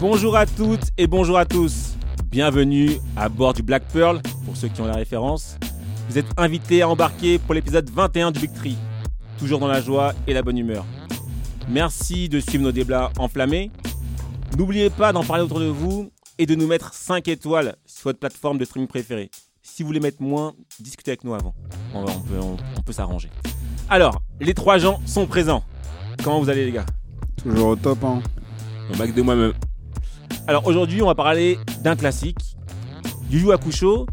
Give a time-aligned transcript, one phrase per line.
[0.00, 1.94] Bonjour à toutes et bonjour à tous.
[2.30, 5.56] Bienvenue à bord du Black Pearl, pour ceux qui ont la référence.
[6.08, 8.76] Vous êtes invités à embarquer pour l'épisode 21 du Big Tree.
[9.38, 10.84] Toujours dans la joie et la bonne humeur.
[11.68, 13.70] Merci de suivre nos débats enflammés.
[14.58, 18.18] N'oubliez pas d'en parler autour de vous et de nous mettre 5 étoiles sur votre
[18.18, 19.30] plateforme de streaming préférée.
[19.62, 21.54] Si vous voulez mettre moins, discutez avec nous avant.
[21.94, 23.30] On, va- on peut, on- on peut s'arranger.
[23.88, 25.64] Alors, les trois gens sont présents.
[26.22, 26.86] Comment vous allez les gars?
[27.42, 28.20] Toujours au top, hein.
[28.92, 29.52] Au bac de moi-même.
[30.46, 32.56] Alors aujourd'hui, on va parler d'un classique,
[33.30, 34.06] Yu Yu Hakusho,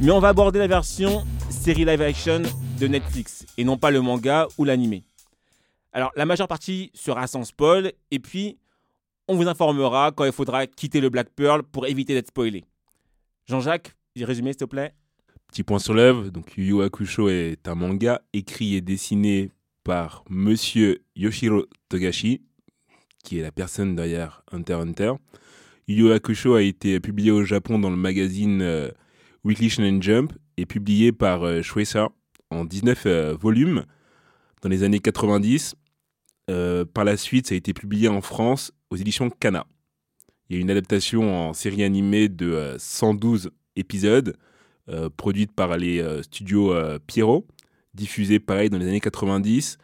[0.00, 2.42] mais on va aborder la version série live action
[2.78, 5.04] de Netflix et non pas le manga ou l'animé.
[5.92, 8.58] Alors la majeure partie sera sans spoil et puis
[9.28, 12.64] on vous informera quand il faudra quitter le Black Pearl pour éviter d'être spoilé.
[13.46, 14.94] Jean-Jacques, résumé s'il te plaît.
[15.48, 19.50] Petit point sur l'œuvre, donc Yu Yu Hakusho est un manga écrit et dessiné
[19.84, 22.42] par Monsieur Yoshiro Togashi,
[23.22, 25.12] qui est la personne derrière Hunter Hunter.
[25.92, 28.90] Yu a été publié au Japon dans le magazine euh,
[29.44, 32.10] Weekly Shonen Jump et publié par euh, Shueisha
[32.50, 33.84] en 19 euh, volumes
[34.62, 35.74] dans les années 90.
[36.50, 39.66] Euh, par la suite, ça a été publié en France aux éditions Kana.
[40.48, 44.36] Il y a une adaptation en série animée de euh, 112 épisodes
[45.16, 46.74] produite par les studios
[47.06, 47.46] Pierrot,
[47.94, 49.78] diffusée pareil dans les années 90.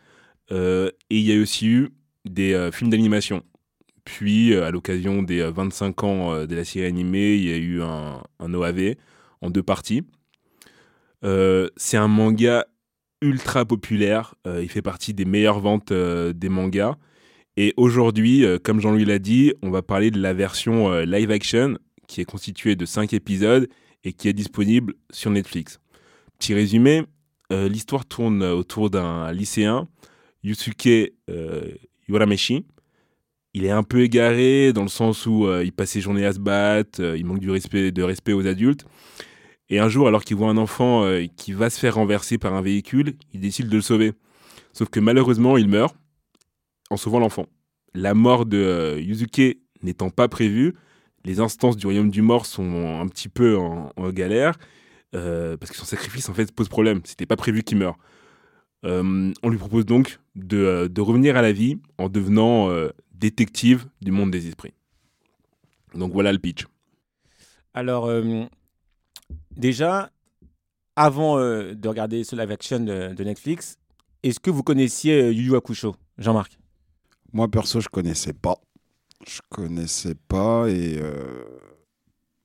[0.50, 1.90] Euh, et il y a aussi eu
[2.24, 3.42] des films d'animation.
[4.08, 7.52] Puis, euh, à l'occasion des euh, 25 ans euh, de la série animée, il y
[7.52, 8.94] a eu un, OAV
[9.42, 10.02] en deux parties.
[11.24, 12.64] Euh, c'est un manga
[13.20, 14.34] ultra populaire.
[14.46, 16.96] Euh, il fait partie des meilleures ventes euh, des mangas.
[17.58, 21.30] Et aujourd'hui, euh, comme Jean-Louis l'a dit, on va parler de la version euh, live
[21.30, 21.76] action
[22.06, 23.68] qui est constituée de 5 épisodes
[24.04, 25.80] et qui est disponible sur Netflix.
[26.38, 27.02] Petit résumé,
[27.52, 29.86] euh, l'histoire tourne autour d'un lycéen,
[30.42, 31.74] Yusuke euh,
[32.08, 32.64] Yorameshi.
[33.58, 36.32] Il est un peu égaré dans le sens où euh, il passe ses journées à
[36.32, 38.86] se battre, euh, il manque du respect, de respect aux adultes.
[39.68, 42.54] Et un jour, alors qu'il voit un enfant euh, qui va se faire renverser par
[42.54, 44.12] un véhicule, il décide de le sauver.
[44.72, 45.96] Sauf que malheureusement, il meurt
[46.88, 47.46] en sauvant l'enfant.
[47.94, 50.76] La mort de Yusuke n'étant pas prévue,
[51.24, 54.56] les instances du royaume du mort sont un petit peu en, galère
[55.10, 57.00] parce que son sacrifice en fait pose problème.
[57.02, 57.98] C'était pas prévu qu'il meure.
[58.84, 62.70] On lui propose donc de, revenir à la vie en devenant
[63.18, 64.74] détective du monde des esprits.
[65.94, 66.66] Donc voilà le pitch.
[67.74, 68.44] Alors, euh,
[69.56, 70.10] déjà,
[70.96, 73.76] avant euh, de regarder ce live action de, de Netflix,
[74.22, 76.58] est-ce que vous connaissiez euh, Yu Yu Hakusho Jean-Marc?
[77.32, 78.56] Moi, perso, je connaissais pas.
[79.26, 81.44] Je connaissais pas et euh,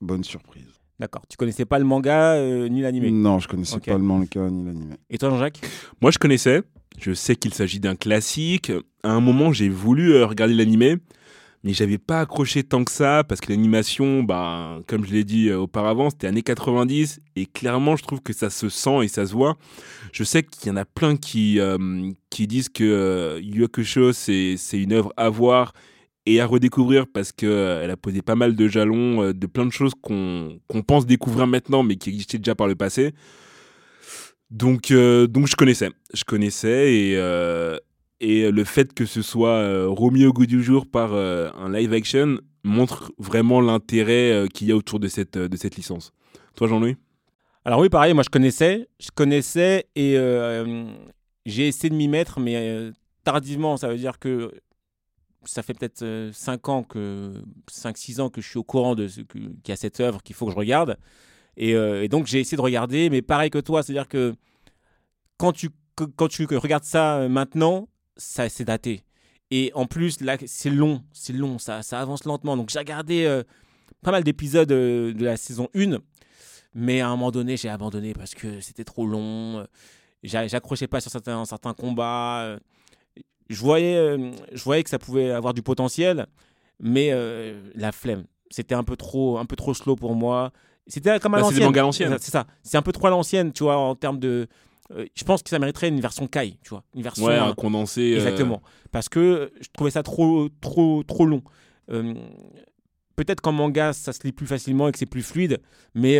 [0.00, 0.68] bonne surprise.
[0.98, 1.22] D'accord.
[1.28, 3.10] Tu connaissais pas le manga euh, ni l'animé?
[3.10, 3.86] Non, je connaissais Ok.
[3.86, 4.96] pas le manga ni l'anime.
[5.10, 5.60] Et toi, Jean-Jacques?
[6.00, 6.62] Moi, je connaissais.
[6.98, 8.72] Je sais qu'il s'agit d'un classique.
[9.02, 10.96] À un moment, j'ai voulu euh, regarder l'animé,
[11.62, 15.48] mais j'avais pas accroché tant que ça parce que l'animation, bah, comme je l'ai dit
[15.48, 19.26] euh, auparavant, c'était années 90 et clairement, je trouve que ça se sent et ça
[19.26, 19.56] se voit.
[20.12, 24.56] Je sais qu'il y en a plein qui, euh, qui disent que euh, Hakusho, c'est
[24.72, 25.72] une œuvre à voir
[26.26, 29.72] et à redécouvrir parce qu'elle a posé pas mal de jalons euh, de plein de
[29.72, 33.14] choses qu'on qu'on pense découvrir maintenant mais qui existaient déjà par le passé.
[34.54, 35.90] Donc, euh, donc je connaissais.
[36.14, 37.76] Je connaissais et, euh,
[38.20, 41.92] et le fait que ce soit euh, remis au goût du jour par un live
[41.92, 46.12] action montre vraiment l'intérêt qu'il y a autour de cette, de cette licence.
[46.54, 46.96] Toi, Jean-Louis?
[47.64, 50.16] Alors oui, pareil, moi je connaissais, je connaissais et
[51.44, 52.90] j'ai essayé de m'y mettre, mais
[53.24, 54.52] tardivement, ça veut dire que
[55.44, 57.32] ça fait peut-être 5 ans que
[57.70, 60.36] 5-6 ans que je suis au courant de ce qu'il y a cette œuvre qu'il
[60.36, 60.96] faut que je regarde.
[61.56, 64.34] Et, euh, et donc j'ai essayé de regarder, mais pareil que toi, c'est-à-dire que
[65.36, 65.70] quand tu,
[66.16, 69.02] quand tu regardes ça euh, maintenant, ça c'est daté.
[69.50, 72.56] Et en plus, là, c'est long, c'est long, ça, ça avance lentement.
[72.56, 73.42] Donc j'ai regardé euh,
[74.02, 75.98] pas mal d'épisodes de la saison 1,
[76.74, 79.64] mais à un moment donné, j'ai abandonné parce que c'était trop long.
[80.22, 82.58] j'a- J'accrochais pas sur certains, certains combats.
[83.48, 84.18] Je voyais,
[84.52, 86.26] je voyais que ça pouvait avoir du potentiel,
[86.80, 87.12] mais
[87.74, 88.24] la flemme.
[88.50, 88.82] C'était un
[89.38, 90.52] un peu trop slow pour moi.
[90.86, 91.66] C'était comme à Bah, c'est des l'ancienne.
[91.68, 92.16] mangas l'ancienne.
[92.20, 92.46] C'est ça.
[92.62, 94.46] C'est un peu trop à l'ancienne, tu vois, en termes de.
[94.92, 97.24] euh, je pense que ça mériterait une version Kai, tu vois, une version.
[97.24, 98.12] Ouais, un condensé.
[98.12, 98.62] euh, Exactement.
[98.92, 101.42] Parce que je trouvais ça trop, trop, trop long.
[101.90, 102.14] Euh,
[103.16, 105.60] Peut-être qu'en manga, ça se lit plus facilement et que c'est plus fluide,
[105.94, 106.16] mais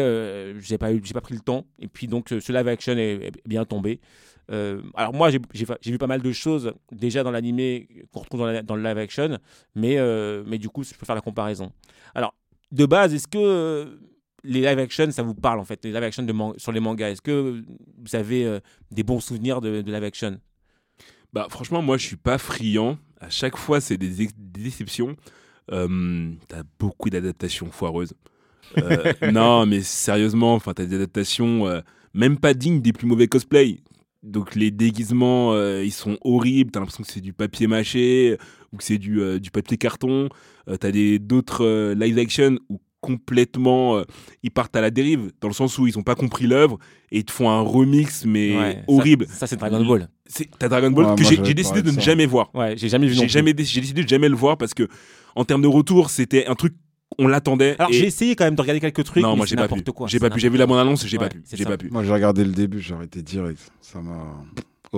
[0.61, 1.67] j'ai pas eu, j'ai pas pris le temps.
[1.81, 4.01] Et puis donc, ce live action est, est bien tombé.
[4.49, 5.41] Alors moi, j'ai
[5.87, 8.99] vu pas mal de choses déjà dans l'animé qu'on retrouve dans, la- dans le live
[8.99, 9.39] action,
[9.75, 9.97] mais,
[10.47, 11.73] mais du coup, je peux faire la comparaison.
[12.15, 12.33] Alors,
[12.71, 13.99] de base, est-ce que
[14.45, 17.11] les live action, ça vous parle en fait, les live action de sur les mangas
[17.11, 17.63] Est-ce que
[17.99, 18.61] vous avez euh,
[18.91, 20.39] des bons souvenirs de, de live action?
[21.33, 22.99] Bah, franchement, moi, je suis pas friand.
[23.21, 25.17] À chaque fois, c'est des, ex- des déceptions.
[25.73, 28.15] Euh, t'as beaucoup d'adaptations foireuses.
[28.79, 31.81] Euh, non, mais sérieusement, enfin, t'as des adaptations euh,
[32.13, 33.81] même pas dignes des plus mauvais cosplays.
[34.23, 36.71] Donc les déguisements, ils sont horribles.
[36.71, 38.39] T'as l'impression que c'est du papier mâché
[38.73, 40.31] ou que c'est du, du papier carton.
[40.81, 44.05] T'as des d'autres live action où complètement euh,
[44.43, 46.79] ils partent à la dérive dans le sens où ils ont pas compris l'œuvre
[47.13, 49.27] et ils te font un remix mais Ouais, horrible.
[49.29, 50.09] Ça, c'est Dragon Ball.
[50.27, 52.01] C'est t'as Dragon Ball Ouais, que j'ai décidé de ne ça.
[52.01, 52.51] jamais voir.
[52.55, 54.89] Ouais, j'ai jamais vu J'ai jamais décidé de jamais le voir parce que
[55.37, 56.75] en termes de retour, c'était un truc
[57.19, 57.77] on l'attendait.
[57.79, 59.23] Alors et- j'ai essayé quand même de regarder quelques trucs.
[59.23, 59.83] non, mais moi j'ai pas pu.
[60.09, 60.41] J'ai pas pu.
[60.41, 61.43] J'ai vu la bande annonce, j'ai Ouais, pas pu.
[61.45, 61.71] c'est J'ai ça.
[61.71, 61.89] pas pu.
[61.91, 63.61] Moi, j'ai regardé le début, j'ai arrêté direct.
[63.81, 64.43] Ça m'a.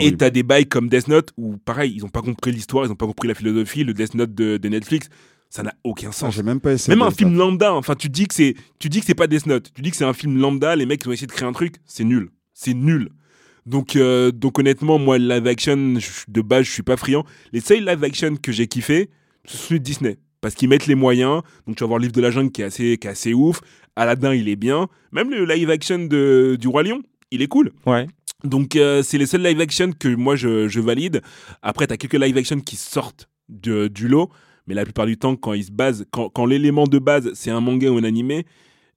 [0.00, 2.90] Et t'as des bails comme Death Note où pareil, ils ont pas compris l'histoire, ils
[2.92, 3.82] ont pas compris la philosophie.
[3.82, 5.08] Le Death Note de, de Netflix,
[5.50, 6.34] ça n'a aucun Ah, sens.
[6.34, 6.94] j'ai même pas essayé.
[6.96, 9.26] Même de un film lambda, enfin tu dis que c'est tu dis que c'est pas
[9.26, 11.32] Death Note, tu dis que c'est un film lambda, les mecs ils ont essayé de
[11.32, 12.30] créer un truc, c'est nul.
[12.54, 13.10] C'est nul.
[13.64, 15.76] Donc euh, donc honnêtement, moi le live action
[16.28, 17.24] de base, je suis pas friand.
[17.52, 19.10] Les seuls live action que j'ai kiffé,
[19.44, 21.42] ce sont les Disney parce qu'ils mettent les moyens.
[21.66, 23.34] Donc tu vas voir le livre de la jungle qui est assez qui est assez
[23.34, 23.60] ouf,
[23.96, 27.72] Aladdin, il est bien, même le live action de du roi lion, il est cool.
[27.86, 28.06] Ouais.
[28.44, 31.22] Donc euh, c'est les seuls live action que moi je, je valide.
[31.62, 34.30] Après, tu as quelques live action qui sortent de- du lot,
[34.66, 37.50] mais la plupart du temps, quand ils se basent, quand, quand l'élément de base c'est
[37.50, 38.46] un manga ou un animé,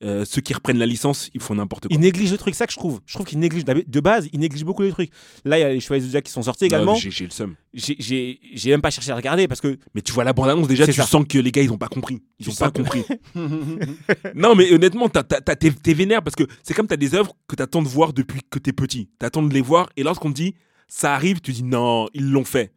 [0.01, 1.93] euh, ceux qui reprennent la licence, ils font n'importe quoi.
[1.93, 3.01] Il néglige le truc, ça que je trouve.
[3.05, 5.09] Je trouve qu'il néglige de base, il néglige beaucoup les trucs.
[5.43, 6.95] Là, il y a les Chevaliers Zodiac qui sont sortis également.
[6.95, 7.55] J'ai le seum.
[7.73, 10.93] J'ai- même pas cherché à regarder parce que Mais tu vois la bande-annonce déjà, C'est
[10.93, 11.05] tu ça.
[11.05, 12.21] sens que les gars ils ont pas compris.
[12.39, 13.03] Ils Tu ont pas que- compris.
[14.35, 17.87] non, mais honnêtement, t'es vénère parce que c'est comme t'as des œuvres que t'attends de
[17.89, 19.09] voir depuis que t'es petit.
[19.19, 20.55] T'attends de les voir et lorsqu'on te dit
[20.87, 22.71] ça arrive, tu dis non, ils l'ont fait.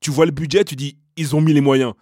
[0.00, 1.94] Tu vois le budget, tu dis ils ont mis les moyens.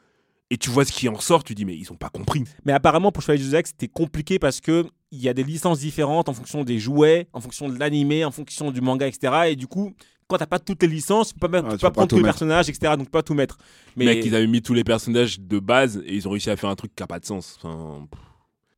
[0.50, 2.44] Et tu vois ce qui en ressort, tu dis mais ils ont pas compris.
[2.64, 6.28] Mais apparemment, pour Chevalier Zodiac, c'était compliqué parce que il y a des licences différentes
[6.28, 9.32] en fonction des jouets, en fonction de l'animé, en fonction du manga, etc.
[9.48, 9.92] Et du coup,
[10.28, 12.16] quand t'as pas toutes les licences, tu peux pas, Ah, tu peux pas prendre tous
[12.16, 12.92] les personnages, etc.
[12.96, 13.58] Donc, tu peux pas tout mettre.
[13.96, 16.56] Mais Mec, ils avaient mis tous les personnages de base et ils ont réussi à
[16.56, 17.56] faire un truc qui a pas de sens.
[17.62, 18.06] Enfin,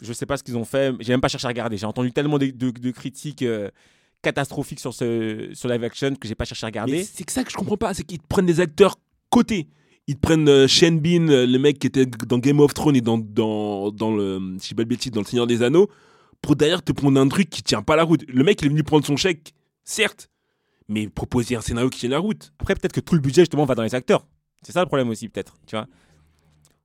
[0.01, 0.95] je sais pas ce qu'ils ont fait.
[1.01, 1.77] J'ai même pas cherché à regarder.
[1.77, 3.71] J'ai entendu tellement de, de- de critiques euh,
[4.23, 7.05] catastrophiques sur ce sur live action que j'ai pas cherché à regarder.
[7.05, 8.97] c'est que ça que je comprends pas, c'est qu'ils te prennent des acteurs
[9.31, 9.69] cotés.
[10.09, 12.97] Ils te prennent euh, Sean Bean, euh, le mec qui était dans Game of Thrones
[12.97, 15.89] et dans, dans, dans le, si pas dans Le Seigneur des Anneaux,
[16.43, 18.25] pour derrière te prendre un truc qui tient pas la route.
[18.27, 19.53] Le mec, il est venu prendre son chèque,
[19.85, 20.31] certes,
[20.89, 22.53] mais proposer un scénario qui tient la route.
[22.59, 24.27] Après, peut-être que tout le budget, justement, va dans les acteurs.
[24.63, 25.57] C'est ça le problème aussi, peut-être.
[25.67, 25.87] Tu vois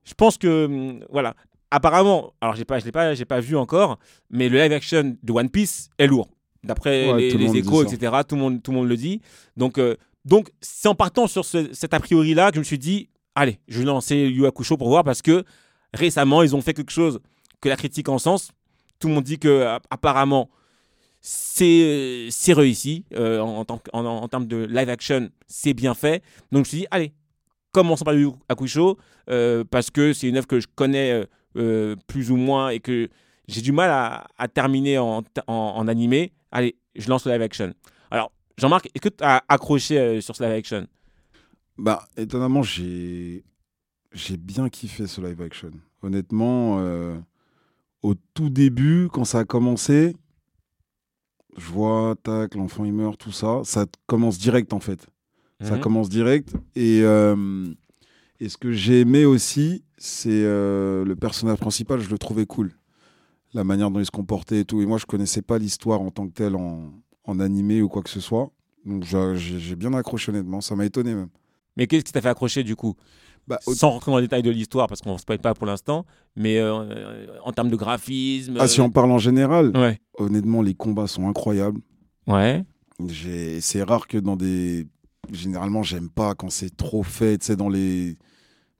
[0.04, 1.34] Je pense que, hum, voilà.
[1.70, 3.98] Apparemment, alors j'ai pas, je l'ai pas, j'ai pas vu encore,
[4.30, 6.28] mais le live action de One Piece est lourd.
[6.62, 9.20] D'après Ouais, les, échos, etc., tout le monde, tout le monde le dit.
[9.56, 12.64] Donc, euh, donc, c'est en partant sur ce- cet a priori là que je me
[12.64, 14.44] suis dit, allez, je vais lancer Yu
[14.78, 15.44] pour voir parce que
[15.92, 17.20] récemment ils ont fait quelque chose
[17.60, 18.50] que la critique en sens.
[18.98, 20.50] Tout le monde dit que apparemment
[21.20, 23.64] c'est réussi euh, en,
[24.28, 26.22] termes de live action, c'est bien fait.
[26.52, 27.14] Donc je me suis dit, allez,
[27.72, 28.98] commençons par Yu Hakusho
[29.30, 31.24] euh, parce que c'est une œuvre que je connais euh,
[31.56, 33.08] euh, plus ou moins et que
[33.48, 36.32] j'ai du mal à, à terminer en, animé.
[36.52, 37.74] Allez, je lance le live action.
[38.10, 40.86] Alors, Jean-Marc, est-ce que tu as accroché sur ce live action?
[41.76, 43.44] Bah, étonnamment, j'ai
[44.12, 45.72] j'ai bien kiffé ce live action.
[46.02, 47.18] Honnêtement, euh,
[48.02, 50.14] au tout début, quand ça a commencé,
[51.56, 55.06] je vois, tac, l'enfant il meurt, tout ça, ça commence direct en fait.
[55.60, 55.80] Ça Mhm.
[55.80, 56.54] commence direct.
[56.76, 57.66] Et, euh,
[58.38, 62.72] et ce que j'ai aimé aussi, c'est euh, le personnage principal, je le trouvais cool.
[63.52, 64.80] La manière dont il se comportait et tout.
[64.80, 66.92] Et moi, je connaissais pas l'histoire en tant que telle en,
[67.24, 68.50] en animé ou quoi que ce soit.
[68.84, 71.30] Donc j'ai bien accroché honnêtement, ça m'a étonné même.
[71.76, 72.94] Mais qu'est-ce qui t'a fait accrocher du coup?
[73.46, 75.54] Bah, au- Sans rentrer dans les détails de l'histoire, parce qu'on ne se spoil pas
[75.54, 78.56] pour l'instant, mais euh, en termes de graphisme.
[78.58, 80.00] Ah, si on parle en général, euh, Ouais.
[80.18, 81.80] honnêtement, les combats sont incroyables.
[82.26, 82.64] Ouais.
[83.60, 84.86] C'est rare que dans des.
[85.32, 88.16] Généralement, j'aime pas quand c'est trop fait, tu sais, dans les.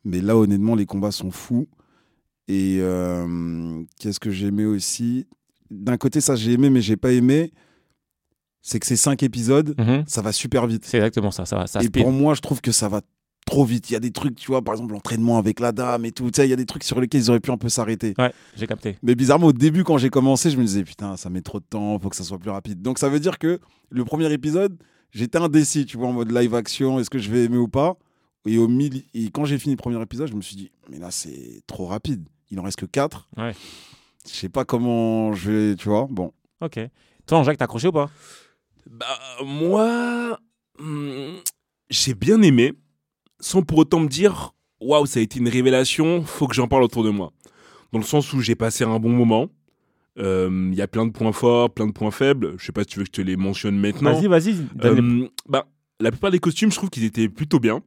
[0.04, 1.66] Mais là, honnêtement, les combats sont fous.
[2.48, 5.26] Et euh, qu'est-ce que j'ai aimé aussi?
[5.70, 7.52] D'un côté, ça, j'ai aimé, mais j'ai pas aimé.
[8.66, 10.04] C'est que ces cinq épisodes, Mhm.
[10.06, 10.84] ça va super vite.
[10.86, 11.44] C'est exactement ça.
[11.44, 12.02] Ça, va- ça et speed.
[12.02, 13.02] pour moi, je trouve que ça va
[13.46, 13.90] trop vite.
[13.90, 16.30] Il y a des trucs, tu vois, par exemple, l'entraînement avec la dame et tout.
[16.30, 18.14] Tu sais, il y a des trucs sur lesquels ils auraient pu un peu s'arrêter.
[18.18, 18.96] Ouais, j'ai capté.
[19.02, 21.64] Mais bizarrement, au début, quand j'ai commencé, je me disais, putain, ça met trop de
[21.68, 22.80] temps, faut que ça soit plus rapide.
[22.80, 24.78] Donc ça veut dire que le premier épisode,
[25.10, 27.98] j'étais indécis, tu vois, en mode live action, est-ce que je vais aimer ou pas?
[28.46, 30.98] Et, au milieu, et quand j'ai fini le premier épisode, je me suis dit, mais
[30.98, 32.26] là, c'est trop rapide.
[32.50, 33.28] Il en reste que 4.
[33.36, 33.52] Ouais.
[34.26, 36.06] Je sais pas comment je vais, tu vois.
[36.10, 36.32] Bon.
[36.62, 36.78] Ok.
[37.26, 38.10] Toi, Jacques, t'as accroché ou pas?
[38.90, 39.06] Bah,
[39.44, 40.38] moi,
[40.78, 41.36] hmm,
[41.90, 42.72] j'ai bien aimé,
[43.40, 46.82] sans pour autant me dire, waouh, ça a été une révélation, faut que j'en parle
[46.82, 47.32] autour de moi.
[47.92, 49.48] Dans le sens où j'ai passé un bon moment.
[50.18, 52.54] Euh, Il y a plein de points forts, plein de points faibles.
[52.58, 54.12] Je sais pas si tu veux que je te les mentionne maintenant.
[54.14, 54.52] Vas-y, vas-y.
[54.52, 55.66] les- Euh, bah,
[56.00, 57.82] la plupart des costumes, je trouve qu'ils étaient plutôt bien.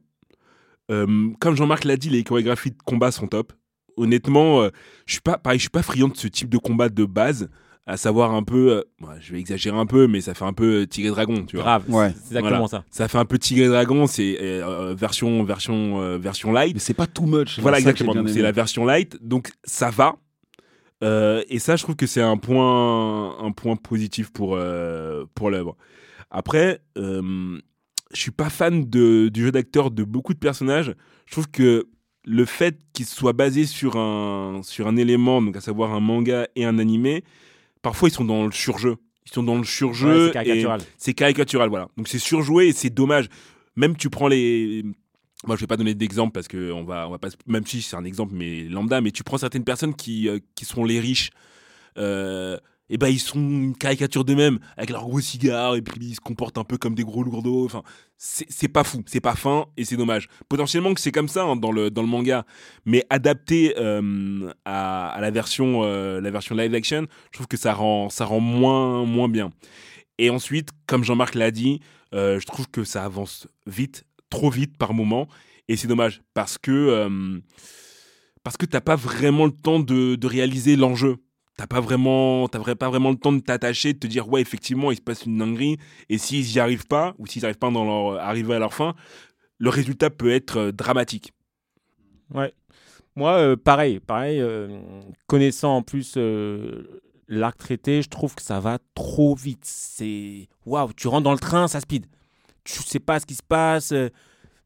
[0.90, 3.52] Euh, comme Jean-Marc l'a dit, les chorégraphies de combat sont top.
[3.96, 4.64] Honnêtement,
[5.06, 7.48] je suis pas, pareil, je suis pas friand de ce type de combat de base,
[7.88, 8.82] à savoir un peu, euh,
[9.18, 11.56] je vais exagérer un peu, mais ça fait un peu euh, tigre et dragon, tu
[11.56, 11.64] vois.
[11.64, 11.84] Grave.
[11.88, 12.10] Ouais.
[12.10, 12.68] C'est exactement Voilà.
[12.68, 12.84] ça.
[12.90, 16.74] Ça fait un peu tigre et dragon, c'est euh, version version euh, version light.
[16.74, 17.58] Mais c'est pas too much.
[17.60, 18.12] Voilà exactement.
[18.26, 20.16] C'est la version light, donc ça va.
[21.02, 25.48] Euh, et ça, je trouve que c'est un point, un point positif pour, euh, pour
[25.48, 25.74] l'œuvre.
[26.30, 27.58] Après, euh,
[28.12, 30.94] je suis pas fan de, du jeu d'acteur de beaucoup de personnages.
[31.24, 31.86] Je trouve que
[32.26, 36.48] le fait qu'il soit basé sur un, sur un élément, donc à savoir un manga
[36.54, 37.24] et un animé,
[37.82, 38.96] parfois ils sont dans le surjeu.
[39.26, 40.26] Ils sont dans le Ouais, surjeu.
[40.28, 40.80] c'est caricatural.
[40.96, 41.88] c'est caricatural, voilà.
[41.96, 43.28] Donc c'est surjoué et c'est dommage.
[43.76, 44.84] Même tu prends les.
[45.46, 47.28] Moi, je vais pas donner d'exemple parce que on va, on va pas.
[47.46, 49.00] Même si c'est un exemple, mais lambda.
[49.00, 51.30] Mais tu prends certaines personnes qui, euh, qui sont les riches.
[51.96, 52.58] Euh,
[52.90, 56.20] et ben ils sont une caricature d'eux-mêmes avec leurs gros cigares et puis ils se
[56.20, 57.64] comportent un peu comme des gros lourdeaux.
[57.64, 57.82] Enfin,
[58.16, 60.28] c'est pas fou, c'est pas fin et c'est dommage.
[60.48, 62.44] Potentiellement que c'est comme ça hein, dans le dans le manga,
[62.84, 67.74] mais adapté euh, à, la version euh, la version live action, je trouve que ça
[67.74, 69.50] rend ça rend moins moins bien.
[70.18, 71.80] Et ensuite, comme Jean-Marc l'a dit,
[72.14, 75.28] euh, je trouve que ça avance vite, trop vite par moment,
[75.68, 77.08] et c'est dommage parce que
[78.42, 81.18] parce que t'as pas vraiment le temps de, de réaliser l'enjeu.
[81.58, 84.92] T'as pas vraiment, t'as pas vraiment le temps de t'attacher, de te dire ouais effectivement
[84.92, 85.76] il se passe une dinguerie,
[86.08, 88.94] et s'ils y arrivent pas ou s'ils arrivent pas dans arriver à leur fin,
[89.58, 91.32] le résultat peut être euh, dramatique.
[92.32, 92.54] Ouais.
[93.16, 94.40] Moi, euh, pareil, pareil.
[94.40, 94.80] euh,
[95.26, 96.16] connaissant en plus
[97.26, 99.64] l'arc traité, je trouve que ça va trop vite.
[99.64, 102.06] C'est waouh, tu rentres dans le train, ça speed.
[102.62, 103.92] Tu sais pas ce qui se passe.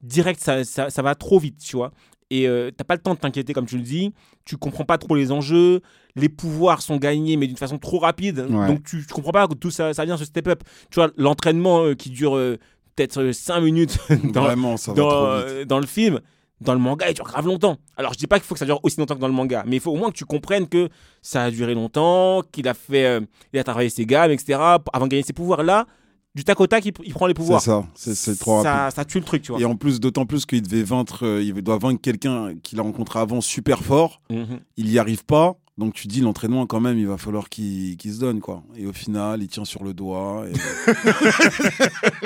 [0.03, 1.93] direct, ça, ça, ça va trop vite, tu vois.
[2.33, 4.15] Et euh, t'as pas le temps de t'inquiéter, comme tu le dis.
[4.47, 5.83] Tu comprends pas trop les enjeux.
[6.17, 8.47] Les pouvoirs sont gagnés, mais d'une façon trop rapide.
[8.49, 8.69] Ouais.
[8.69, 10.63] Donc tu, tu comprends pas que tout ça, ça vient se step up.
[10.91, 12.57] Tu vois, l'entraînement euh, qui dure euh,
[12.97, 13.99] peut-être 5 minutes
[14.33, 15.69] dans, Vraiment, ça va dans, trop vite.
[15.69, 16.21] dans le film,
[16.63, 17.77] dans le manga, il dure grave longtemps.
[17.99, 19.63] Alors je dis pas qu'il faut que ça dure aussi longtemps que dans le manga,
[19.67, 20.89] mais il faut au moins que tu comprennes que
[21.21, 23.21] ça a duré longtemps, qu'il a fait, euh,
[23.53, 24.59] il a travaillé ses gammes, etc.
[24.91, 25.63] avant de gagner ses pouvoirs.
[25.63, 25.87] Là,
[26.35, 27.61] du tac au tac, il, il prend les C'est pouvoirs.
[27.61, 28.97] ça, c'est c'est trop ça, rapide.
[28.97, 29.61] ça tue le truc, tu vois.
[29.61, 32.83] Et en plus, d'autant plus qu'il devait vaincre, euh, il doit vaincre quelqu'un qu'il a
[32.83, 34.21] rencontré avant super fort.
[34.31, 34.61] Mhm.
[34.77, 35.57] Il y arrive pas.
[35.79, 38.63] Donc tu dis l'entraînement quand même, il va falloir qu'il qu'il se donne quoi.
[38.77, 40.45] Et au final, il tient sur le doigt.
[40.49, 40.53] et-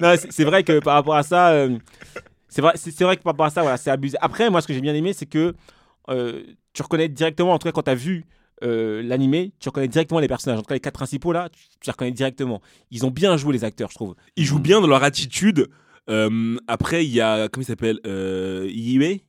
[0.00, 1.78] Non, c'est c'est vrai que par rapport à ça, euh,
[2.48, 4.16] c'est vrai, c'est c'est vrai que par rapport à ça, voilà, c'est abusé.
[4.20, 5.54] Après, moi, ce que j'ai bien aimé, c'est que
[6.10, 6.42] euh,
[6.72, 8.24] tu reconnais directement, en tout cas quand tu as vu
[8.62, 10.58] euh, l'animé, tu reconnais directement les personnages.
[10.58, 12.60] En tout cas, les quatre principaux là, tu, tu les reconnais directement.
[12.90, 14.14] Ils ont bien joué les acteurs, je trouve.
[14.36, 15.68] Ils jouent bien dans leur attitude.
[16.10, 19.20] Euh, après, il y a comment il s'appelle euh, Yue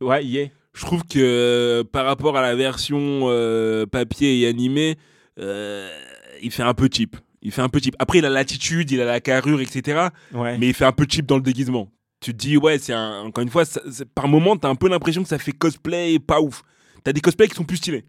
[0.00, 0.52] Ouais, il y est.
[0.74, 4.96] Je trouve que euh, par rapport à la version euh, papier et animé,
[5.38, 5.88] euh,
[6.42, 7.16] il fait un peu cheap.
[7.42, 7.94] Il fait un peu cheap.
[7.98, 10.08] Après, il a l'attitude, il a la carrure, etc.
[10.32, 10.56] Ouais.
[10.58, 11.90] Mais il fait un peu cheap dans le déguisement.
[12.20, 13.82] Tu te dis, ouais, c'est un- encore une fois, ça-
[14.14, 16.62] par moment, t'as un peu l'impression que ça fait cosplay pas ouf.
[17.02, 18.04] T'as des cosplays qui sont plus stylés.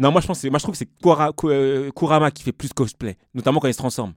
[0.00, 2.52] Non, moi je pense, moi je trouve que c'est Kura- Ku- euh, Kurama qui fait
[2.52, 4.14] plus cosplay, notamment quand il se transforme.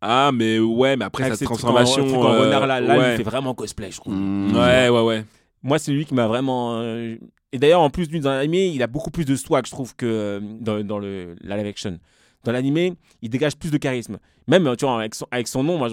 [0.00, 2.04] Ah, mais ouais, mais après, Avec en- transformation.
[2.20, 3.14] en euh, renard, là, là, ouais.
[3.14, 4.14] il fait vraiment cosplay, je trouve.
[4.14, 4.54] Mm.
[4.56, 5.24] ouais, ouais, ouais.
[5.62, 6.76] Moi, c'est lui qui m'a vraiment.
[6.78, 7.16] euh,
[7.52, 9.96] Et d'ailleurs, en plus, lui, dans l'animé, il a beaucoup plus de swag, je trouve,
[9.96, 11.98] que euh, dans, dans le, la live action.
[12.44, 14.18] Dans l'animé, il dégage plus de charisme.
[14.46, 15.88] Même, tu vois, avec son, avec son nom, moi,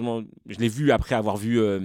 [0.46, 1.80] je, l'ai vu après avoir vu euh,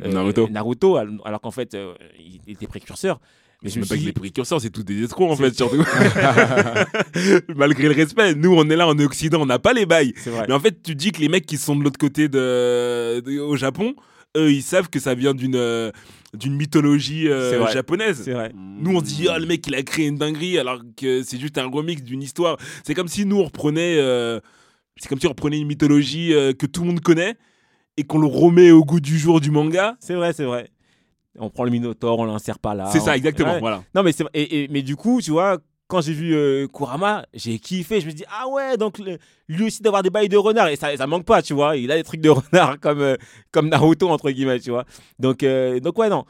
[0.00, 0.48] Naruto.
[0.48, 1.76] Naruto, al- alors qu'en fait,
[2.18, 3.20] il était précurseur.
[3.62, 5.54] Mais je C'est me même pas que les précurseurs, c'est tous des escrocs en fait,
[5.54, 5.84] surtout.
[7.56, 10.14] Malgré le respect, nous on est là en Occident, on n'a pas les bails.
[10.48, 13.38] Mais en fait, tu dis que les mecs qui sont de l'autre côté de, de-
[13.40, 13.94] au Japon,
[14.36, 15.90] eux, ils savent que ça vient d'une euh,
[16.34, 18.26] d'une mythologie euh, japonaise.
[18.28, 18.52] Vrai.
[18.56, 21.38] Nous, on se dit, ah, le mec, il a créé une dinguerie, alors que c'est
[21.38, 22.56] juste un remix d'une histoire.
[22.84, 24.40] C'est comme si nous, on reprenait, euh,
[24.96, 27.34] c'est comme si on reprenait une mythologie euh, que tout le monde connaît
[27.98, 29.96] et qu'on le remet au goût du jour du manga.
[30.00, 30.70] C'est vrai, c'est vrai.
[31.38, 32.90] On prend le Minotaure, on l'insère pas là.
[32.92, 33.54] c'est ça, On- exactement.
[33.54, 33.60] Ouais.
[33.60, 33.82] Voilà.
[33.94, 35.58] Non, mais c'est et, et- mais du coup, tu vois,
[35.88, 38.00] quand j'ai vu euh, Kurama, j'ai kiffé.
[38.00, 40.68] Je me dis, ah ouais, donc le- lui aussi d'avoir des bails de renard.
[40.68, 41.76] Et ça, ça manque pas, tu vois.
[41.76, 43.16] Il a des trucs de renard comme, euh,
[43.50, 44.84] comme Naruto, entre guillemets, tu vois.
[45.18, 46.24] Donc, euh, donc ouais, non.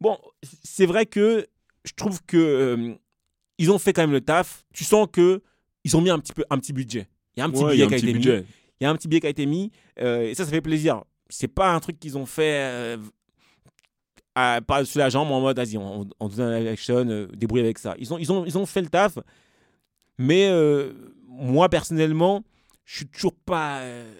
[0.00, 0.18] Bon,
[0.62, 1.46] c'est vrai que
[1.84, 2.94] je trouve que euh,
[3.58, 4.64] ils ont fait quand même le taf.
[4.74, 5.42] Tu sens que
[5.84, 7.08] ils ont mis un petit, peu, un petit budget.
[7.36, 8.12] Il y a un petit Ouais, un qui a petit été mis.
[8.14, 8.44] budget.
[8.80, 11.02] Il y a un petit billet qui a été mis et ça, ça fait plaisir.
[11.30, 12.96] C'est pas un truc qu'ils ont fait euh,
[14.36, 17.78] à, par-dessus la jambe en mode, vas-y, on, on donne un action, euh, débrouille avec
[17.78, 17.94] ça.
[17.98, 19.18] Ils ont, ils, ont, ils ont fait le taf,
[20.18, 20.92] mais euh,
[21.26, 22.44] moi, personnellement,
[22.84, 24.14] je suis toujours pas euh,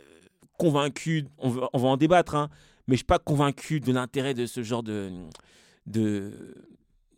[0.59, 2.49] convaincu, on va, on va en débattre, hein,
[2.89, 5.11] mais je suis pas convaincu de l'intérêt de ce genre de,
[5.85, 6.33] de,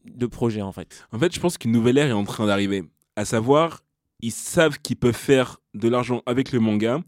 [0.04, 1.06] de projet, en fait.
[1.12, 2.82] En fait, je pense qu'une nouvelle ère est en train d'arriver.
[3.14, 3.84] À savoir,
[4.20, 7.00] ils savent qu'ils peuvent faire de l'argent avec le manga,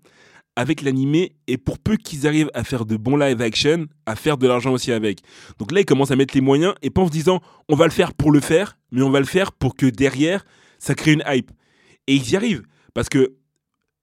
[0.60, 4.36] avec l'animé, et pour peu qu'ils arrivent à faire de bons live action, à faire
[4.36, 5.20] de l'argent aussi avec.
[5.58, 7.40] Donc là, ils commencent à mettre les moyens et pas en se disant,
[7.70, 10.44] on va le faire pour le faire, mais on va le faire pour que derrière,
[10.78, 11.50] ça crée une hype.
[12.06, 12.64] Et ils y arrivent.
[12.92, 13.36] Parce que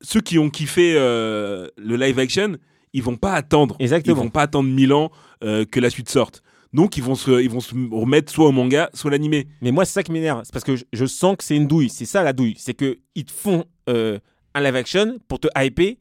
[0.01, 2.57] ceux qui ont kiffé euh, le live action,
[2.93, 3.75] ils vont pas attendre.
[3.79, 4.17] Exactement.
[4.17, 5.11] Ils vont pas attendre mille ans
[5.43, 6.41] euh, que la suite sorte.
[6.73, 9.47] Donc ils vont se, ils vont se remettre soit au manga, soit l'animé.
[9.61, 10.41] Mais moi, c'est ça qui m'énerve.
[10.43, 11.89] C'est parce que je, je sens que c'est une douille.
[11.89, 12.55] C'est ça la douille.
[12.57, 14.17] C'est qu'ils te font euh,
[14.55, 15.93] un live action pour te hyper,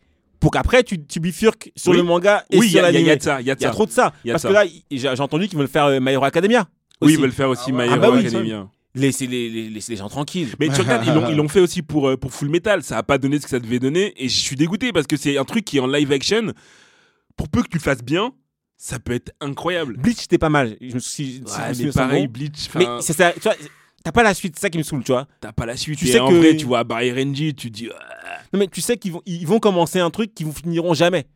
[0.47, 1.97] pour qu'après tu, tu bifurques sur Oui.
[1.97, 3.09] le manga et oui, il y, sur l'anime.
[3.09, 3.41] a de ça.
[3.41, 3.73] Il y a de Il y a ça.
[3.75, 4.13] trop de ça.
[4.25, 4.49] Y a Parce ça.
[4.49, 6.69] que là, j'ai entendu qu'ils veulent faire euh, My Hero Academia.
[7.01, 8.69] Oui, ils veulent faire aussi My Ah Hero bah oui, Academia.
[8.95, 10.51] Laissez les, les, laissez les gens tranquilles.
[10.61, 12.85] Mais tu regardes, ils l'ont, fait aussi pour, euh, pour Full Metal.
[12.85, 14.15] Ça a pas donné ce que ça devait donner.
[14.23, 16.53] Et je suis dégoûté parce que c'est un truc qui est en live action.
[17.37, 18.31] Pour peu que tu le fasses bien,
[18.77, 19.97] ça peut être incroyable.
[19.99, 20.77] Bleach, c'était pas mal.
[20.81, 22.33] Je me suis, si je me Ouais, mais pareil, bon.
[22.35, 23.33] Bleach, Mais c'est ça.
[23.33, 23.55] Tu vois,
[24.05, 24.55] t'as pas la suite.
[24.57, 25.27] C'est ça qui me saoule, tu vois.
[25.41, 25.99] t'as pas la suite.
[25.99, 27.89] tu et sais en que- vrai, tu vois Barry Renji, tu dis.
[28.47, 28.49] Ah.
[28.53, 31.27] Non, mais tu sais qu'ils vont, ils vont commencer un truc qu'ils finiront jamais.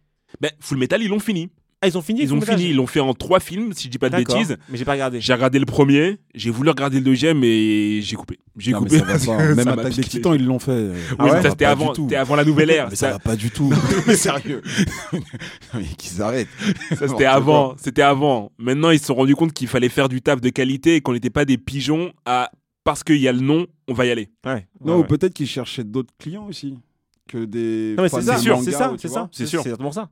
[0.40, 1.50] Ben, Full Metal, ils l'ont fini.
[1.82, 2.20] Ah, ils ont fini.
[2.20, 2.64] Ils ont fini.
[2.68, 4.58] Ils l'ont fait en trois films, si je dis pas de bêtises.
[4.68, 5.18] Mais j'ai pas regardé.
[5.22, 8.38] J'ai regardé le premier, j'ai voulu regarder le deuxième et j'ai coupé.
[8.58, 8.98] J'ai Non, mais coupé.
[8.98, 9.46] ça va pas.
[9.48, 10.04] que Même Attaque des.
[10.04, 10.72] Titans, ils l'ont fait.
[10.72, 12.02] euh, va ça, c'était avant, du tout.
[12.02, 12.88] c'était avant la nouvelle ère.
[12.90, 13.72] Mais ça, ça va pas du tout.
[14.06, 14.60] mais sérieux.
[15.72, 16.48] mais qu'ils arrêtent.
[16.98, 17.74] ça, c'était avant.
[17.78, 18.52] C'était avant.
[18.58, 21.14] Maintenant, ils se sont rendus compte qu'il fallait faire du taf de qualité et qu'on
[21.14, 22.50] n'était pas des pigeons à
[22.84, 24.28] parce qu'il y a le nom, on va y aller.
[24.44, 24.66] Ouais.
[24.84, 25.06] Non, Ouais, ou ouais.
[25.06, 26.76] peut-être qu'ils cherchaient d'autres clients aussi.
[27.30, 27.94] Que des.
[27.96, 28.32] Non, mais c'est ça,
[28.64, 29.62] c'est ça, c'est ça, c'est sûr.
[29.62, 30.08] C'est exactement ça.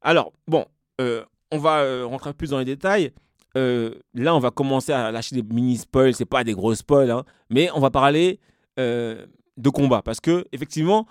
[0.00, 0.64] Alors, bon,
[1.00, 3.12] euh, on va euh, rentrer plus dans les détails.
[3.56, 7.10] Euh, là, on va commencer à lâcher des mini spoils, c'est pas des gros spoils,
[7.10, 8.38] hein, mais on va parler
[8.78, 9.26] euh,
[9.56, 11.06] de combat parce que effectivement,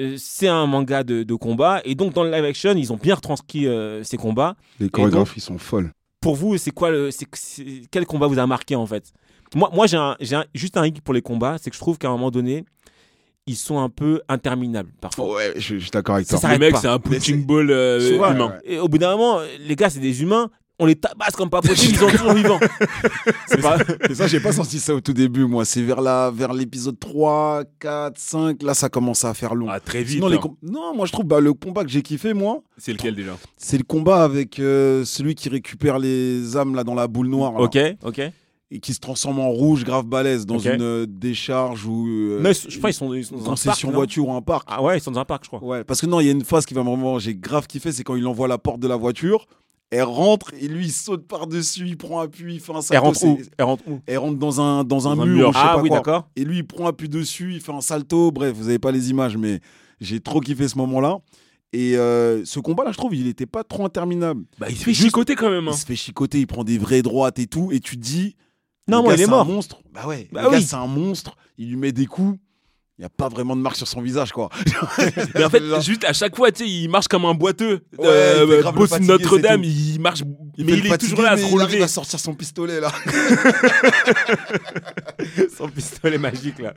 [0.00, 2.96] euh, c'est un manga de, de combat et donc dans le live action, ils ont
[2.98, 4.56] bien retranscrit euh, ces combats.
[4.78, 5.90] Les chorégraphies sont folles.
[6.20, 7.10] Pour vous, c'est quoi le,
[7.90, 9.12] quel combat vous a marqué en fait?
[9.54, 11.80] Moi, moi, j'ai, un- j'ai un- juste un hic pour les combats, c'est que je
[11.80, 12.64] trouve qu'à un moment donné,
[13.46, 15.34] ils sont un peu interminables parfois.
[15.34, 16.40] Ouais, je, je suis d'accord avec Ça toi.
[16.40, 16.80] s'arrête le mec, pas.
[16.80, 18.48] c'est un punching ball euh, humain.
[18.48, 18.60] ouais.
[18.64, 20.50] Et au bout d'un moment, les gars, c'est des humains.
[20.80, 22.58] On les tabasse comme pas possible, ils sont toujours vivants.
[23.46, 23.78] C'est pas.
[24.10, 25.64] Et ça, j'ai pas senti ça au tout début, moi.
[25.64, 28.62] C'est vers la, vers l'épisode 3, 4, 5.
[28.64, 29.68] Là, ça commence à faire long.
[29.70, 30.16] Ah, très vite.
[30.16, 30.40] Sinon, les hein.
[30.40, 33.36] com- non, moi, je trouve bah, le combat que j'ai kiffé, moi, C'est lequel déjà?
[33.56, 37.52] c'est le combat avec euh, celui qui récupère les âmes là dans la boule noire.
[37.52, 38.20] là, Ok, ok.
[38.76, 42.08] Et qui se transforme en rouge, grave balèze, dans une euh, décharge ou.
[42.08, 44.42] euh, Non, ils- je crois qu'ils sont, ils sont dans un concession voiture ou un
[44.42, 44.66] parc.
[44.68, 45.62] Ah ouais, ils sont dans un parc, je crois.
[45.62, 47.20] Ouais, parce que non, il y a une phase qui va vraiment.
[47.20, 49.46] J'ai grave kiffé, c'est quand il envoie la porte de la voiture.
[49.90, 52.94] Elle rentre et lui il saute par-dessus, il prend appui, il fait un salto.
[52.94, 55.36] Elle rentre où Elle rentre où Elle rentre dans un, dans un Dans un mur,
[55.36, 55.48] mur.
[55.50, 56.28] ou je sais Ah pas oui, d'accord.
[56.34, 58.32] Et lui il prend appui dessus, il fait un salto.
[58.32, 59.60] Bref, vous avez pas les images, mais
[60.00, 61.18] j'ai trop kiffé ce moment-là.
[61.72, 64.44] Et euh, ce combat-là, je trouve, il était pas trop interminable.
[64.58, 65.68] Bah, il se fait Juste- chicoter quand même.
[65.68, 65.72] hein.
[65.74, 67.70] Il se fait chicoter, il prend des vraies droites et tout.
[67.70, 68.34] Et tu te dis.
[68.88, 69.40] Non, le moi, il est c'est mort.
[69.40, 69.80] un monstre.
[69.92, 71.36] Bah ouais, Bah le gars, c'est un monstre.
[71.58, 72.38] Il lui met des coups.
[72.96, 74.50] Il n'y a pas vraiment de marque sur son visage, quoi.
[75.34, 77.80] Mais en fait, juste à chaque fois, tu sais, il marche comme un boiteux.
[77.98, 80.22] Ouais, Euh, le boss Notre-Dame, il marche.
[80.58, 81.82] mais le il est fatigué, toujours là à se Il arrive relever.
[81.82, 82.92] à sortir son pistolet, là.
[85.56, 86.74] Son pistolet magique, là.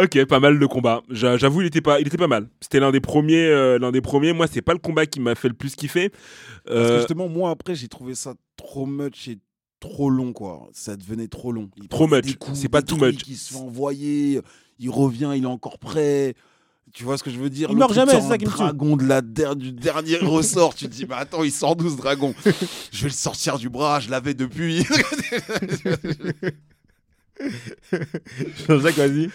[0.00, 1.02] Ok, pas mal de combats.
[1.10, 2.48] J'a- J'avoue, il était pas, il était pas mal.
[2.60, 4.32] C'était l'un des premiers, euh, l'un des premiers.
[4.32, 6.10] Moi, c'est pas le combat qui m'a fait le plus kiffer.
[6.10, 6.20] Parce
[6.66, 9.38] que Euh, justement, moi, après, j'ai trouvé ça trop much et
[9.80, 10.68] trop long, quoi.
[10.72, 11.68] Ça devenait trop long.
[11.76, 12.36] Il Trop much.
[12.54, 13.22] C'est pas too much.
[13.26, 14.40] Il se fait envoyer,
[14.78, 16.34] il revient, il est encore prêt.
[16.92, 17.68] Tu vois ce que je veux dire?
[17.70, 18.56] Il meurt jamais, c'est ça un qui me tue.
[18.56, 20.74] dragon de la der- du dernier ressort.
[20.74, 22.34] tu te dis, mais attends, il sort d'où ce dragon?
[22.92, 24.84] Je vais le sortir du bras, je l'avais depuis.
[28.68, 29.30] Jean-Jacques, vas-y.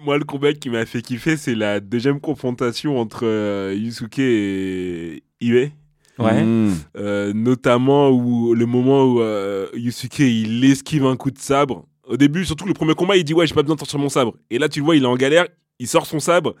[0.00, 5.22] Moi, le combat qui m'a fait kiffer, c'est la deuxième confrontation entre euh, Yusuke et
[5.40, 5.70] Ue.
[6.18, 6.44] Ouais.
[6.44, 6.74] Mmh.
[6.96, 11.86] Euh, notamment où le moment où euh, Yusuke il esquive un coup de sabre.
[12.06, 14.08] Au début, surtout le premier combat, il dit ouais j'ai pas besoin de sortir mon
[14.08, 14.34] sabre.
[14.50, 15.46] Et là tu le vois, il est en galère,
[15.78, 16.54] il sort son sabre.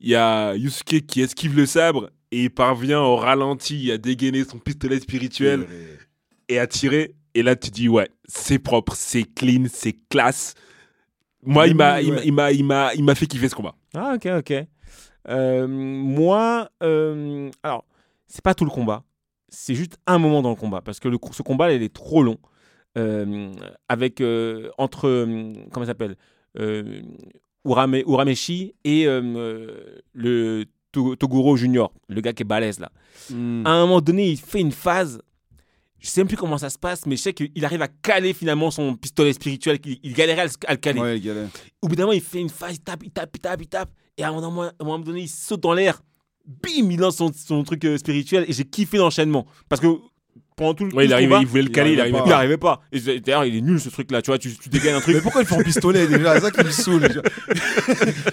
[0.00, 4.44] Il y a Yusuke qui esquive le sabre et il parvient au ralenti à dégainer
[4.44, 5.66] son pistolet spirituel
[6.48, 7.14] et à tirer.
[7.34, 10.54] Et là tu dis ouais c'est propre, c'est clean, c'est classe.
[11.42, 13.74] Moi il m'a il m'a- il m'a il m'a il m'a fait kiffer ce combat.
[13.94, 14.52] Ah, ok, ok.
[15.28, 17.84] Euh, moi, euh, alors,
[18.26, 19.04] c'est pas tout le combat.
[19.48, 20.80] C'est juste un moment dans le combat.
[20.80, 22.38] Parce que le, ce combat, il est trop long.
[22.98, 23.52] Euh,
[23.88, 26.16] avec, euh, entre, euh, comment ça s'appelle
[27.64, 32.90] Urame, Urameshi et le To- Toguro Junior, le gars qui est balèze là.
[33.30, 33.66] Mmh.
[33.66, 35.20] À un moment donné, il fait une phase.
[35.98, 38.32] Je sais même plus comment ça se passe, mais je sais qu'il arrive à caler
[38.32, 39.78] finalement son pistolet spirituel.
[39.84, 41.00] Il, il galérait à le, à le caler.
[41.00, 41.48] Ouais, galère.
[41.82, 43.68] Au bout d'un moment, il fait une phase, il tape, il tape, il tape, il
[43.68, 43.90] tape.
[44.16, 46.00] Et à un moment, à un moment donné, il saute dans l'air.
[46.46, 48.44] Bim, il lance son, son truc euh, spirituel.
[48.48, 49.46] Et j'ai kiffé l'enchaînement.
[49.68, 49.86] Parce que
[50.56, 52.18] pendant tout le Ouais, il tout le arrivait, combat, il voulait le caler, il arrivait
[52.18, 52.36] il pas.
[52.36, 52.80] arrivait pas.
[52.92, 54.22] Et d'ailleurs, il est nul ce truc-là.
[54.22, 55.16] Tu vois, tu, tu dégaines un truc.
[55.16, 56.34] Mais pourquoi il fait en pistolet déjà?
[56.34, 57.02] C'est ça qui me saoule.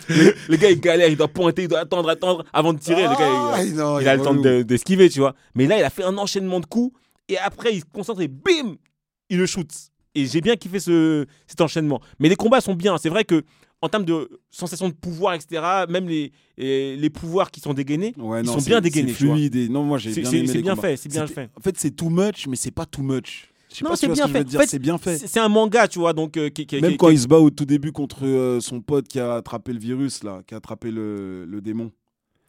[0.09, 3.03] le, le gars, il galère, il doit pointer, il doit attendre, attendre avant de tirer.
[3.03, 5.35] le gars, il- Ah, non, il, a le temps de- d'esquiver, tu vois.
[5.55, 6.97] Mais là, il a fait un enchaînement de coups.
[7.29, 8.75] Et après, il se concentre et bim,
[9.29, 9.67] il le shoot.
[10.15, 11.99] Et j'ai bien kiffé ce, cet enchaînement.
[12.19, 12.97] Mais les combats sont bien.
[12.97, 13.43] C'est vrai que
[13.83, 18.39] en termes de sensation de pouvoir, etc., même les, les, pouvoirs qui sont dégainés, Ouais,
[18.41, 19.55] Ils non, sont bien dégainés, C'est fluide.
[19.57, 19.67] Et...
[19.67, 20.87] Non, moi j'ai bien c'est- aimé c'est les bien combats.
[20.87, 20.97] fait.
[20.97, 21.49] C'est bien fait.
[21.57, 23.49] En fait, c'est too much, mais c'est pas too much.
[23.75, 24.43] Je Non, c'est bien ce fait.
[24.45, 24.59] dire.
[24.59, 25.17] En fait, c'est bien fait.
[25.17, 27.27] C'est un manga, tu vois, donc euh, qui, qui- Même qui- quand qui- il se
[27.27, 30.53] bat au tout début contre euh, son pote qui a attrapé le virus, là, qui
[30.53, 31.91] a attrapé le, le démon.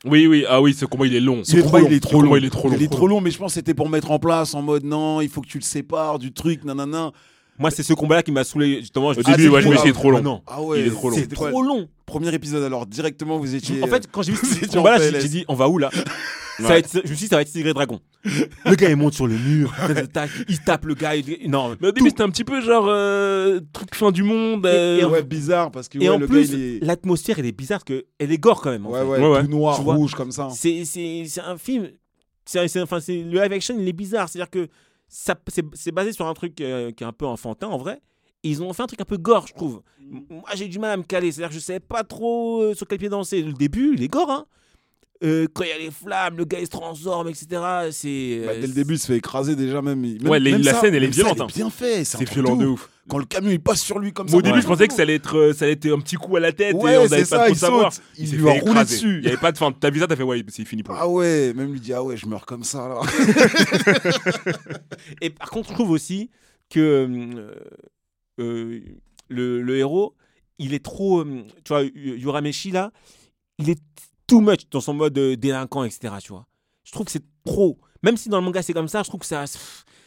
[0.05, 1.43] Oui, oui, ah oui, ce combat il est long.
[1.43, 2.37] Ce combat, il est trop long.
[2.37, 2.77] Il est trop long.
[2.77, 4.85] Il est trop long, mais je pense que c'était pour mettre en place en mode
[4.85, 7.11] non, il faut que tu le sépares du truc, nanana.
[7.59, 8.81] Moi, c'est ce combat-là qui m'a saoulé.
[8.81, 10.19] Justement, je Au suis début, dit, ouais, je me ah, suis dit trop long.
[10.19, 11.17] ah non, Ah ouais, Il est trop long.
[11.17, 11.89] c'est trop long.
[12.07, 13.83] Premier épisode, alors directement vous étiez.
[13.83, 15.91] En fait, quand j'ai vu ce combat-là, j'ai dit, on va où là?
[16.57, 17.99] Ça va être- Je me suis dit, ça va être Tigre et Dragon.
[18.65, 19.75] Le gars, il monte sur le mur,
[20.13, 21.17] tac, il tape le gars.
[21.17, 24.65] il- Non, Mais au début, c'était un petit peu genre euh, truc fin du monde.
[24.65, 26.85] euh, Et, ouais, bizarre parce que Et ouais, en le plus, il est.
[26.85, 28.87] l'atmosphère, elle est bizarre parce qu'elle est gore quand même.
[28.87, 29.05] en Ouais, fait.
[29.05, 29.43] ouais, Ouais, ouais.
[29.45, 30.49] tout noir, rouge comme ça.
[30.53, 31.89] C'est c'est- c'est un film.
[32.45, 34.29] c'est enfin, c'est- le live action, il est bizarre.
[34.29, 34.69] C'est-à-dire que
[35.09, 38.01] c'est basé sur un truc euh, qui est un peu enfantin en vrai.
[38.43, 39.83] Ils ont fait un truc un peu gore, je trouve.
[40.01, 40.21] Mm.
[40.29, 41.33] Moi, j'ai du mal à me caler.
[41.33, 43.43] C'est-à-dire que je savais pas trop euh, sur quel pied danser.
[43.43, 44.47] Le début, il est gore, hein.
[45.25, 47.47] Euh, quand il y a les flammes, le gars il se transforme, etc.
[47.93, 48.43] C'est.
[48.45, 50.01] Bah, euh, dès le début, il se fait écraser déjà même.
[50.01, 51.49] même- Ouais, les- même la ça, scène, elle est même ça, violente, elle hein.
[51.55, 52.05] bien fait.
[52.05, 52.91] C'est violent de ouf.
[53.09, 54.37] Quand le camion il passe sur lui comme ça.
[54.37, 54.63] Au début, ouais.
[54.63, 56.53] je pensais que ça allait être, euh, ça allait être un petit coup à la
[56.53, 57.93] tête et on ça, pas trop il savoir.
[57.93, 58.03] saute.
[58.17, 58.95] Il Il s'est lui a fait roulé écraser.
[58.97, 59.15] dessus.
[59.17, 59.73] Il n'y avait pas de fin.
[59.73, 60.95] T'as vu ça, t'as fait ouais, c'est fini pour.
[60.99, 63.01] Ah ouais, même lui dit ah ouais, je meurs comme ça là.
[65.21, 66.31] Et par contre, je trouve aussi
[66.71, 67.55] que euh,
[68.41, 68.81] euh,
[69.29, 70.15] le, le héros,
[70.59, 71.21] il est trop.
[71.21, 72.93] euh, tu vois, Yurameshi, là,
[73.59, 73.81] il est
[74.35, 76.15] too much dans son mode euh, délinquant, etc.
[76.23, 76.47] Tu vois.
[76.85, 77.79] Je trouve que c'est trop.
[78.03, 79.45] Même si dans le manga c'est comme ça, je trouve que ça.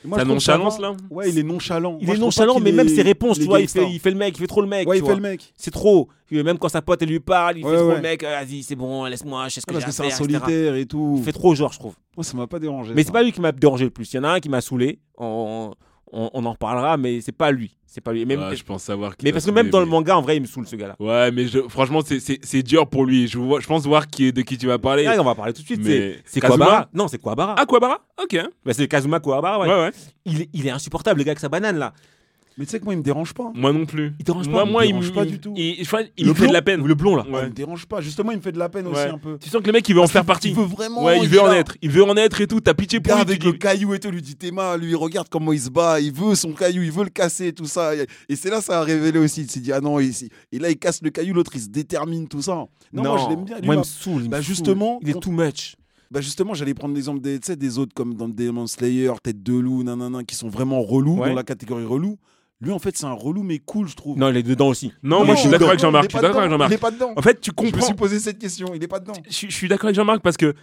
[0.06, 1.98] Moi, ça nonchalance, là Ouais, il est nonchalant.
[2.00, 4.18] Il Moi, est nonchalant, mais même ses réponses, tu vois, il fait, il fait le
[4.18, 4.88] mec, il fait trop le mec.
[4.88, 5.10] Ouais, il vois.
[5.10, 5.52] fait le mec.
[5.58, 6.08] C'est trop.
[6.30, 7.96] Même quand sa pote elle lui parle, il Ouais, fait trop ouais.
[7.96, 8.24] le mec.
[8.24, 10.16] euh, Vas-y, c'est bon, laisse-moi, je sais ce que Parce j'ai à que c'est un
[10.16, 11.16] solitaire et tout.
[11.18, 11.96] Il fait trop genre, je trouve.
[12.16, 12.94] Moi, ça m'a pas dérangé.
[12.94, 14.14] Mais c'est pas lui qui m'a dérangé le plus.
[14.14, 15.00] Il y en a un qui m'a saoulé.
[15.18, 15.74] On,
[16.12, 17.76] on, on en reparlera, mais c'est pas lui.
[17.86, 18.26] C'est pas lui.
[18.26, 19.16] Même- Ouais, je pense savoir.
[19.16, 20.96] qui mais parce que même dans le manga, en vrai, il me saoule ce gars-là.
[21.00, 22.20] Ouais, mais je- franchement, c'est-
[22.64, 23.28] dur pour lui.
[23.28, 25.08] Je, vois- je pense voir qui de qui tu vas parler.
[25.20, 25.82] On va parler tout de suite.
[25.84, 26.90] Mais C'est- Kuwabara.
[26.94, 27.56] Non, c'est Kuwabara.
[27.58, 28.38] Ah, Kuwabara Ok.
[28.66, 29.60] Bah, c'est Kazuma Kuwabara.
[29.60, 29.68] Ouais.
[29.68, 29.92] Ouais, ouais.
[30.26, 31.94] Il, il est insupportable, le gars avec sa banane là.
[32.58, 33.52] Mais tu sais que moi, il me dérange pas.
[33.54, 34.14] Moi non plus.
[34.20, 35.54] Il dérange pas Moi, Il me dérange pas du tout.
[35.56, 36.84] Il, Le me fait de la peine.
[36.86, 37.24] Le blond là.
[37.30, 38.02] Ouais, il me dérange pas.
[38.02, 39.38] Justement, il me fait de la peine aussi un peu.
[39.40, 40.50] Tu sens que le mec, il veut en faire partie.
[40.50, 41.04] Il veut vraiment.
[41.04, 41.76] Ouais, il veut en être.
[41.84, 42.60] Il veut en être et tout.
[42.60, 43.22] T'as pitié pour lui.
[43.22, 46.12] avec le caillou et tout, lui dit Théma, lui, regarde comment il se bat, il
[46.12, 47.96] veut son caillou, il veut le casser, tout ça.
[47.96, 49.42] Et et c'est là, ça a révélé aussi.
[49.42, 51.62] Il s'est dit, ah non, et, c'est- et là, il casse le caillou, l'autre, il
[51.62, 52.66] se détermine, tout ça.
[52.92, 53.60] Non, moi, je l'aime bien.
[53.60, 54.28] lui, Moi, il me saoule.
[54.30, 55.76] Bah, justement, il est too much.
[56.10, 59.84] Bah justement, j'allais prendre l'exemple des, des autres comme dans Demon Slayer, Tête de loup,
[59.84, 61.28] nanana, qui sont vraiment relous Ouais.
[61.28, 62.18] dans la catégorie relou.
[62.60, 64.18] Lui, en fait, c'est un relou, mais cool, je trouve.
[64.18, 64.92] Non, il est dedans aussi.
[65.04, 66.06] Non, moi, je suis d'accord avec Jean-Marc.
[66.06, 66.72] il Je suis pas d'accord avec Jean-Marc.
[66.72, 67.14] Il est pas dedans.
[67.16, 67.86] En fait, tu Je me comprends.
[67.86, 69.14] suis posé cette question, il est pas dedans.
[69.28, 70.56] je, suis- je suis d'accord avec Jean-Marc parce que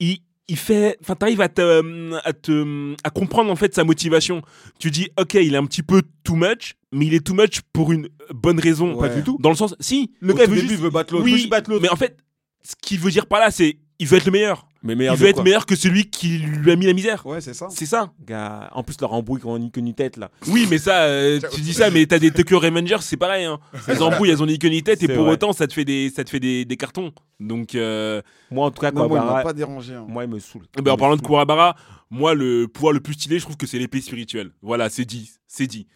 [0.00, 4.40] il, il fait, enfin, t'arrives à te, à te, à comprendre en fait sa motivation.
[4.78, 7.60] Tu dis, ok, il est un petit peu too much, mais il est too much
[7.74, 8.94] pour une bonne raison.
[8.94, 9.08] Ouais.
[9.10, 9.36] Pas du tout.
[9.38, 10.70] Dans le sens, si, Le gars, veut juste.
[10.70, 11.24] il veut battre l'autre.
[11.26, 11.82] oui, battre l'autre.
[11.82, 12.16] mais en fait,
[12.62, 14.66] ce qu'il veut dire par là, c'est, il veut être le meilleur.
[14.82, 17.24] Mais Il veut être meilleur que celui qui lui a mis la misère.
[17.24, 17.68] Ouais, c'est ça.
[17.70, 18.12] C'est ça.
[18.26, 20.30] Gars, en plus, leur embrouille quand on n'y que ni tête là.
[20.48, 23.46] Oui, mais ça, euh, tu dis ça, mais t'as des Tokyo Revengers, c'est pareil.
[23.46, 23.60] Hein.
[23.88, 25.32] Les embrouilles, elles ont ni queue ni tête, et pour vrai.
[25.32, 27.12] autant, ça te fait des, ça te fait des, des cartons.
[27.40, 29.94] Donc, euh, Moi, en tout cas, Non, moi, il pas dérangé.
[29.94, 30.04] hein.
[30.06, 30.66] moi, il me saoule.
[30.78, 31.76] eh ben, en parlant de Kuwabara,
[32.10, 34.50] moi, le pouvoir le plus stylé, je trouve que c'est l'épée spirituelle.
[34.60, 35.86] Voilà, c'est dit, c'est dit.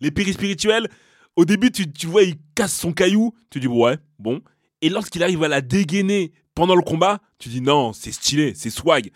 [0.00, 0.88] L'épée spirituelle,
[1.34, 4.40] au début, tu, tu vois, il casse son caillou, tu dis, ouais, bon.
[4.82, 8.70] Et lorsqu'il arrive à la dégainer pendant le combat, tu dis, non, c'est stylé, c'est
[8.70, 9.12] swag.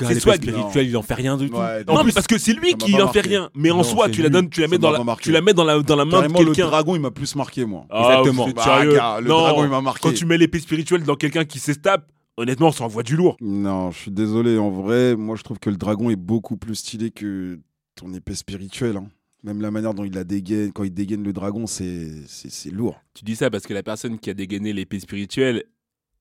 [0.00, 0.42] C'est swag.
[0.42, 1.56] spirituelle, il en fait rien du tout.
[1.56, 3.48] Ouais, Non, mais plus, parce que c'est lui qui en fait rien.
[3.54, 5.24] Mais en Non, soi, tu la donnes, tu la mets dans la, marqué.
[5.24, 6.66] tu la mets dans la, dans la main de Carrément, le quelqu'un.
[6.66, 7.86] dragon, il m'a plus marqué, moi.
[7.90, 8.48] Ah, Exactement.
[8.48, 10.00] Bah, gars, le Non, dragon, il m'a marqué.
[10.08, 13.36] Quand tu mets l'épée spirituelle dans quelqu'un qui s'estape, honnêtement, ça envoie du lourd.
[13.40, 14.58] Non, je suis désolé.
[14.58, 17.60] En vrai, moi, je trouve que le dragon est beaucoup plus stylé que
[17.94, 18.96] ton épée spirituelle.
[18.96, 19.06] hein.
[19.44, 22.24] Même la manière dont il la dégaine, quand il dégaine le dragon, c'est
[22.72, 22.96] lourd.
[23.12, 25.64] Tu dis ça parce que la personne qui a dégainé l'épée spirituelle,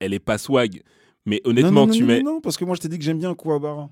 [0.03, 0.81] elle est pas swag.
[1.25, 2.21] Mais honnêtement, non, tu non, mets.
[2.21, 3.89] non, non, parce que moi, je t'ai dit que j'aime bien Kouabara.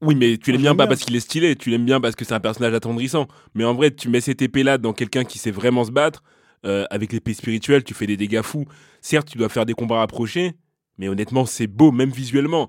[0.00, 0.88] Oui, mais tu l'aimes bien pas bien.
[0.88, 3.26] parce qu'il est stylé, tu l'aimes bien parce que c'est un personnage attendrissant.
[3.54, 6.22] Mais en vrai, tu mets cette épée-là dans quelqu'un qui sait vraiment se battre,
[6.66, 8.66] euh, avec l'épée spirituelle, tu fais des dégâts fous.
[9.00, 10.52] Certes, tu dois faire des combats rapprochés,
[10.98, 12.68] mais honnêtement, c'est beau, même visuellement.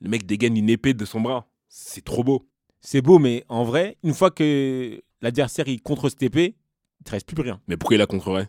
[0.00, 1.46] Le mec dégaine une épée de son bras.
[1.68, 2.46] C'est trop beau.
[2.80, 6.56] C'est beau, mais en vrai, une fois que l'adversaire il contre cette épée,
[7.00, 7.60] il te reste plus rien.
[7.68, 8.48] Mais pourquoi il la contrerait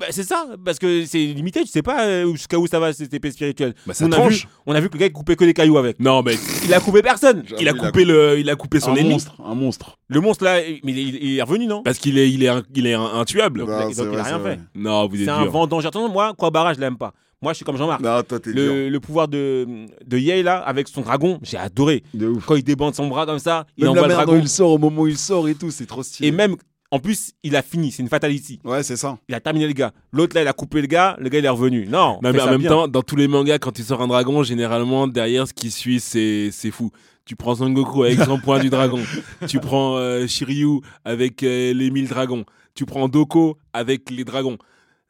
[0.00, 2.92] Bah, c'est ça, parce que c'est limité, tu sais pas euh, jusqu'à où ça va
[2.94, 3.74] cette épée spirituelle.
[3.86, 5.52] Bah, ça on, a vu, on a vu que le gars il coupait que des
[5.52, 6.00] cailloux avec.
[6.00, 6.34] Non, mais
[6.64, 7.44] Il a coupé personne.
[7.60, 9.10] il a coupé, le, il a coupé son un ennemi.
[9.12, 9.98] monstre, un monstre.
[10.08, 11.82] Le monstre là, mais il, est- il est revenu, non?
[11.82, 13.60] Parce qu'il est, il est, un- il est un- intuable.
[13.60, 14.38] Donc, il a rien fait.
[14.38, 14.60] vrai.
[14.74, 15.52] Non, vous êtes C'est un dur.
[15.52, 15.84] vendange.
[15.84, 17.12] Attends, moi, Kouabara, je l'aime pas.
[17.42, 18.00] Moi, je suis comme Jean-Marc.
[18.02, 18.70] Non, toi, t'es dur.
[18.72, 19.66] Le, le pouvoir de,
[20.06, 22.02] de Yei là, avec son dragon, j'ai adoré.
[22.12, 22.44] De ouf.
[22.44, 24.38] Quand il débande son bras comme ça, il Même envoie la le dragon.
[24.42, 26.28] il sort au moment où il sort et tout, c'est trop stylé.
[26.28, 26.56] Et même,
[26.92, 28.60] en plus, il a fini, c'est une fatality.
[28.64, 29.18] Ouais, c'est ça.
[29.28, 29.92] Il a terminé le gars.
[30.12, 31.86] L'autre là, il a coupé le gars, le gars il est revenu.
[31.86, 32.68] Non, mais en même bien.
[32.68, 36.00] temps, dans tous les mangas, quand tu sors un dragon, généralement, derrière, ce qui suit,
[36.00, 36.90] c'est c'est fou.
[37.24, 38.98] Tu prends Son Goku avec son point du dragon.
[39.46, 42.44] Tu prends euh, Shiryu avec euh, les 1000 dragons.
[42.74, 44.58] Tu prends Doko avec les dragons.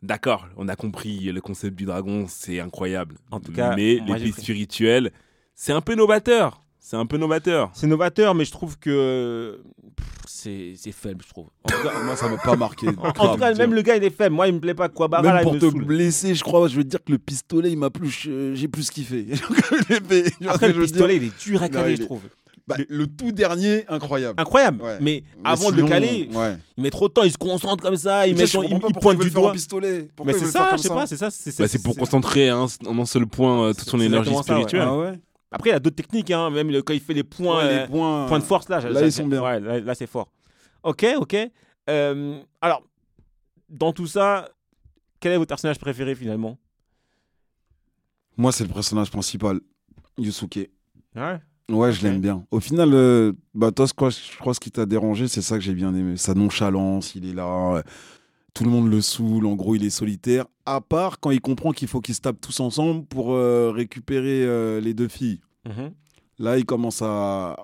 [0.02, 3.16] D'accord, on a compris le concept du dragon, c'est incroyable.
[3.30, 5.12] En tout cas, mais l'épée spirituelle,
[5.54, 6.62] c'est un peu novateur.
[6.82, 7.70] C'est un peu novateur.
[7.74, 9.60] C'est novateur, mais je trouve que
[10.26, 11.46] c'est c'est faible, je trouve.
[11.64, 12.88] En tout cas, Moi, ça m'a pas marqué.
[12.88, 14.34] en- tout cas, même le gars, il est faible.
[14.34, 14.88] Moi, il me plaît pas.
[14.88, 15.84] Là, Même pour te saoule.
[15.84, 18.90] blesser, je crois, je veux dire que le pistolet, il m'a plus, euh, j'ai plus
[18.90, 19.26] kiffé.
[20.48, 22.22] Après, le pistolet, dire il est dur à caler, je est- trouve.
[22.66, 24.40] Bah, le tout dernier, incroyable.
[24.40, 24.80] Incroyable.
[24.82, 24.98] Ouais.
[25.00, 26.56] Mais, Mais avant de le caler, ouais.
[26.76, 28.78] il met trop de temps, il se concentre comme ça, il, met son- il, il
[28.78, 29.50] pourquoi pointe du doigt.
[29.52, 30.08] pistolet.
[30.14, 31.30] Pourquoi Mais il c'est ça, je sais pas, c'est ça.
[31.30, 34.82] c'est- Bah, pour concentrer hein, en un seul point euh, toute son énergie spirituelle.
[34.86, 35.18] Ah ouais
[35.52, 37.64] Après, il y a d'autres techniques, hein, même le- quand il fait les points, Ouais,
[37.64, 38.26] euh, les points.
[38.26, 38.80] points de force, là.
[38.80, 39.42] Là, ça- ils sont bien.
[39.42, 40.30] Ouais, là, là, c'est fort.
[40.82, 41.36] Ok, ok.
[41.88, 42.82] Euh, alors,
[43.68, 44.48] dans tout ça,
[45.18, 46.56] quel est votre personnage préféré finalement?
[48.36, 49.60] Moi, c'est le personnage principal,
[50.18, 50.70] Yusuke.
[51.16, 51.38] Ouais.
[51.68, 52.44] Ouais, je l'aime bien.
[52.50, 55.56] Au final, euh, bah, toi, je crois, je crois ce qui t'a dérangé, c'est ça
[55.56, 56.16] que j'ai bien aimé.
[56.16, 57.82] Sa nonchalance, il est là, euh,
[58.54, 60.46] tout le monde le saoule, en gros, il est solitaire.
[60.66, 64.44] À part quand il comprend qu'il faut qu'ils se tapent tous ensemble pour euh, récupérer
[64.44, 65.40] euh, les deux filles.
[65.66, 65.92] Mhm.
[66.38, 67.56] Là, il commence à,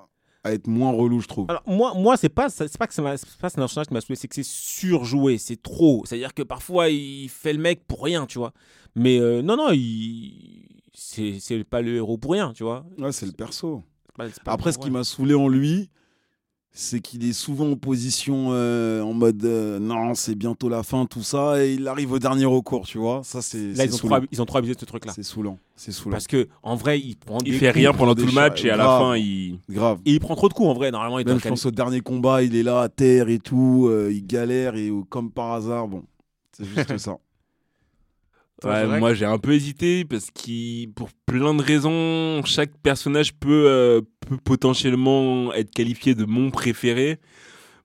[0.44, 1.46] à être moins relou, je trouve.
[1.48, 4.16] Alors, moi, moi c'est pas, c'est pas que c'est pas un personnage qui m'a saoulé,
[4.16, 6.02] c'est que c'est surjoué, c'est trop.
[6.04, 8.52] C'est-à-dire que parfois, il fait le mec pour rien, tu vois.
[8.94, 10.62] Mais euh, non, non, il.
[10.94, 12.86] C'est pas le héros pour rien, tu vois.
[12.98, 13.82] Ouais, c'est le perso.
[14.16, 15.90] Pas- pas Après, ce qui m'a saoulé en lui,
[16.78, 21.06] c'est qu'il est souvent en position euh, en mode euh, non, c'est bientôt la fin,
[21.06, 23.22] tout ça, et il arrive au dernier recours, tu vois.
[23.24, 25.12] Ça, c'est Là, c'est ils ont, ab- ils ont trop abusé de ce truc-là.
[25.16, 25.58] C'est saoulant.
[25.74, 26.10] C'est saoulant.
[26.12, 28.62] Parce que en vrai, il prend Il des fait coups, rien pendant tout le match
[28.66, 29.58] et à la fin, il.
[29.70, 30.00] Grave.
[30.04, 30.90] Et il prend trop de coups en vrai.
[30.90, 33.86] Normalement, il Même, je pense au dernier combat, il est là à terre et tout,
[33.88, 36.02] euh, il galère et comme par hasard, bon,
[36.52, 37.16] c'est juste ça.
[38.62, 43.34] Toi, Ouais, moi j'ai un peu hésité parce que pour plein de raisons, chaque personnage
[43.34, 44.00] peut, euh,
[44.44, 47.18] potentiellement être qualifié de mon préféré.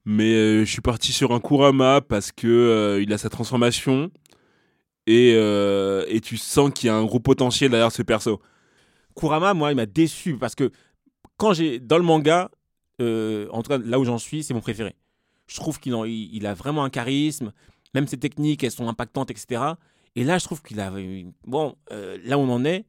[0.05, 4.11] Mais euh, je suis parti sur un Kurama parce que euh, il a sa transformation
[5.05, 8.41] et, euh, et tu sens qu'il y a un gros potentiel derrière ce perso.
[9.15, 10.71] Kurama, moi, il m'a déçu parce que
[11.37, 12.49] quand j'ai dans le manga,
[12.99, 14.95] en tout cas là où j'en suis, c'est mon préféré.
[15.47, 17.51] Je trouve qu'il a vraiment un charisme,
[17.93, 19.63] même ses techniques, elles sont impactantes, etc.
[20.15, 20.93] Et là, je trouve qu'il a
[21.45, 22.85] bon, là où on en est,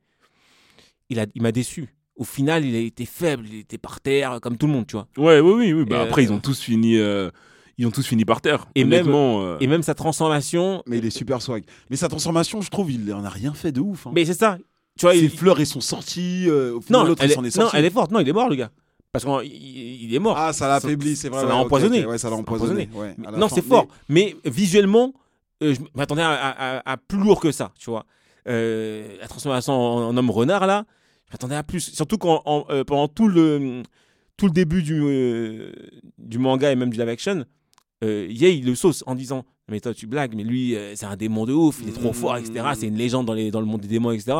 [1.08, 1.88] il il m'a déçu.
[2.16, 4.96] Au final, il a été faible, il était par terre, comme tout le monde, tu
[4.96, 5.06] vois.
[5.16, 5.84] Ouais, oui, oui, oui.
[5.86, 7.30] Bah, après, euh, ils ont tous fini, euh,
[7.78, 8.66] ils ont tous fini par terre.
[8.74, 11.64] Et même- euh, Et même sa transformation, Mais il est super swag.
[11.90, 14.06] Mais sa transformation, je trouve, il en a rien fait de ouf.
[14.06, 14.12] hein.
[14.14, 14.58] mais c'est ça.
[14.98, 16.44] Tu vois, Ses il, fleurs, elles sont sorties.
[16.48, 18.10] euh, au final, non, l'autre, elle est, non, elle est forte.
[18.10, 18.70] Non, il est mort, le gars.
[19.10, 19.50] Parce qu'il
[20.04, 20.36] il est mort.
[20.38, 21.40] Ah, ça l'a affaibli, c'est vrai.
[21.40, 22.04] ça ouais, l'a empoisonné.
[22.04, 22.88] Ouais, ça l'a empoisonné.
[22.94, 23.86] ouais, non, c'est fort.
[24.10, 25.14] Mais visuellement,
[25.62, 28.04] euh, je m'attendais à, à- à- à plus lourd que ça, tu vois.
[28.48, 30.84] Euh, la transformation en, en homme renard, là,
[31.32, 31.80] je m'attendais à plus.
[31.94, 33.82] Surtout quand, en- euh, pendant tout le,
[34.36, 35.72] tout le début du, euh,
[36.18, 37.44] du manga et même du live action,
[38.04, 41.16] euh, Yei le sauce en disant Mais toi, tu blagues, mais lui, euh, c'est un
[41.16, 42.66] démon de ouf, il est trop fort, etc.
[42.78, 44.36] C'est une légende dans, les, dans le monde des démons, etc.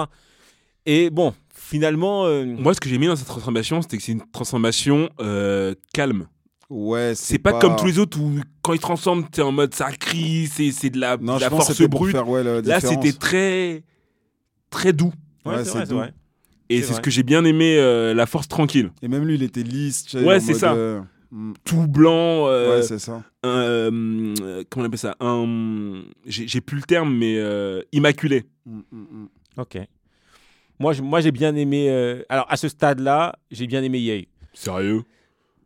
[0.84, 2.26] Et bon, finalement.
[2.26, 5.74] euh, moi, ce que j'ai mis dans cette transformation, c'était que c'est une transformation euh,
[5.94, 6.26] calme.
[6.68, 9.92] Ouais, C'est pas, comme tous les autres où quand ils transforment, t'es en mode ça
[9.92, 12.12] crie, c'est c'est de la, Non, de je la force brute.
[12.12, 13.84] faire ouais, la Là, c'était très
[14.70, 15.12] très doux.
[15.44, 15.96] ouais, Ouais, c'est c'est vrai, c'est doux.
[15.98, 16.14] vrai.
[16.74, 18.90] Et C'est ce que j'ai bien aimé, euh, la force tranquille.
[19.02, 20.04] Et même lui, il était lisse.
[20.04, 20.72] tu sais, Ouais, c'est ça.
[20.74, 22.46] euh, mm, Tout blanc.
[22.48, 23.22] euh, ouais, c'est ça.
[23.42, 28.44] un, euh, comment on appelle ça un, J'ai j'ai plus le terme, mais euh, immaculé.
[28.66, 29.28] Mm, mm, mm.
[29.58, 29.78] Ok.
[30.78, 31.86] Moi, je- moi j'ai bien aimé.
[31.90, 34.28] euh, Alors, à ce stade-là, j'ai bien aimé Yei.
[34.54, 35.02] Sérieux?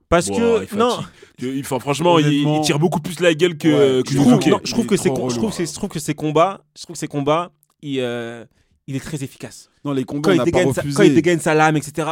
[0.08, 0.34] Parce que.
[0.72, 0.98] il non,
[1.40, 4.60] Il, enfin, franchement, il, tire beaucoup plus la gueule que, Ouais, que je trouve, non,
[4.64, 6.94] je trouve que com- je trouve que ses- je trouve que ses combats, je trouve
[6.94, 7.50] que ses combats,
[7.82, 8.44] il, euh,
[8.86, 9.68] il est très efficace.
[9.84, 10.96] Non, les combats, Quand on il, pas dégaine sa, refusé.
[10.96, 12.08] quand il dégaine sa lame, etc.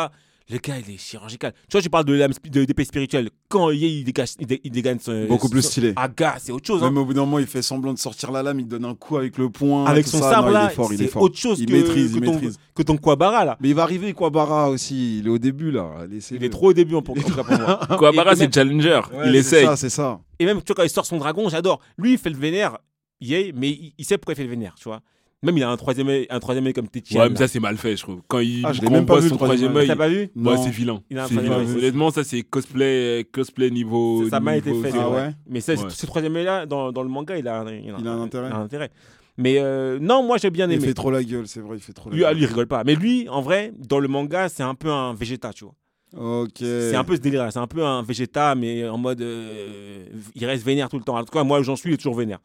[0.51, 1.55] Le gars, il est chirurgical.
[1.71, 2.19] Tu vois, je parle de
[2.51, 3.31] de- d'épée spirituelle.
[3.49, 5.25] Quand Yei, il, dégage, il, dé- il dégaine son.
[5.27, 5.95] Beaucoup plus son- stylé.
[5.97, 6.83] Ah, gars, c'est autre chose.
[6.83, 6.91] hein.
[6.91, 8.95] Même au bout d'un moment, il fait semblant de sortir la lame, il donne un
[8.95, 9.87] coup avec le poing.
[9.87, 10.33] Avec tout son ça.
[10.33, 11.23] sabre Non, là, il est fort, il est c'est fort.
[11.23, 12.59] autre chose Il que, maîtrise, que il ton, maîtrise.
[12.75, 13.57] que ton Kwabara là.
[13.61, 15.21] Mais il va arriver, Kwabara aussi.
[15.21, 15.91] Il est au début, là.
[16.31, 17.81] Il est trop au début en pour, pour moi.
[18.33, 19.01] Et c'est le challenger.
[19.15, 19.65] Ouais, il c'est essaye.
[19.65, 20.21] ça, c'est ça.
[20.39, 21.81] Et même, tu vois, quand il sort son dragon, j'adore.
[21.97, 22.77] Lui, il fait le vénère,
[23.23, 25.01] Yei, mais il, il sait pourquoi il fait le vénère, tu vois.
[25.45, 27.21] Même il a un troisième œil, un troisième œil comme Tetsuya.
[27.23, 28.21] Ouais, mais ça, c'est mal fait, je trouve.
[28.27, 29.95] Quand il Ah, je quand même on pas voit vu, son troisième œil.
[29.95, 31.03] pas vu ouais, c'est vilain.
[31.11, 31.59] Il a un vilain.
[31.59, 34.29] Honnêtement, ça, c'est cosplay, cosplay niveau.
[34.29, 34.91] Ça, m'a été fait.
[34.99, 35.79] Ah ouais Mais ça, Ouais.
[35.91, 38.23] ce troisième œil-là, dans, dans le manga, il a, un- il a, Il a un
[38.23, 38.49] intérêt.
[38.49, 38.91] il a un intérêt.
[39.37, 40.87] Mais euh, non, moi, j'ai bien Il aimé.
[40.87, 42.37] fait trop la gueule, c'est vrai, il fait trop la Lui, ah, gueule.
[42.39, 42.85] lui, il rigole pas.
[42.85, 45.75] Mais lui, en vrai, dans le manga, c'est un peu un Vegeta, tu vois.
[46.17, 46.59] Ok.
[46.61, 49.21] C'est un peu ce délire C'est un peu un Vegeta, mais en mode.
[49.21, 51.17] euh, il reste vénère tout le temps.
[51.19, 52.39] En tout cas, moi, où j'en suis, il est toujours vénère.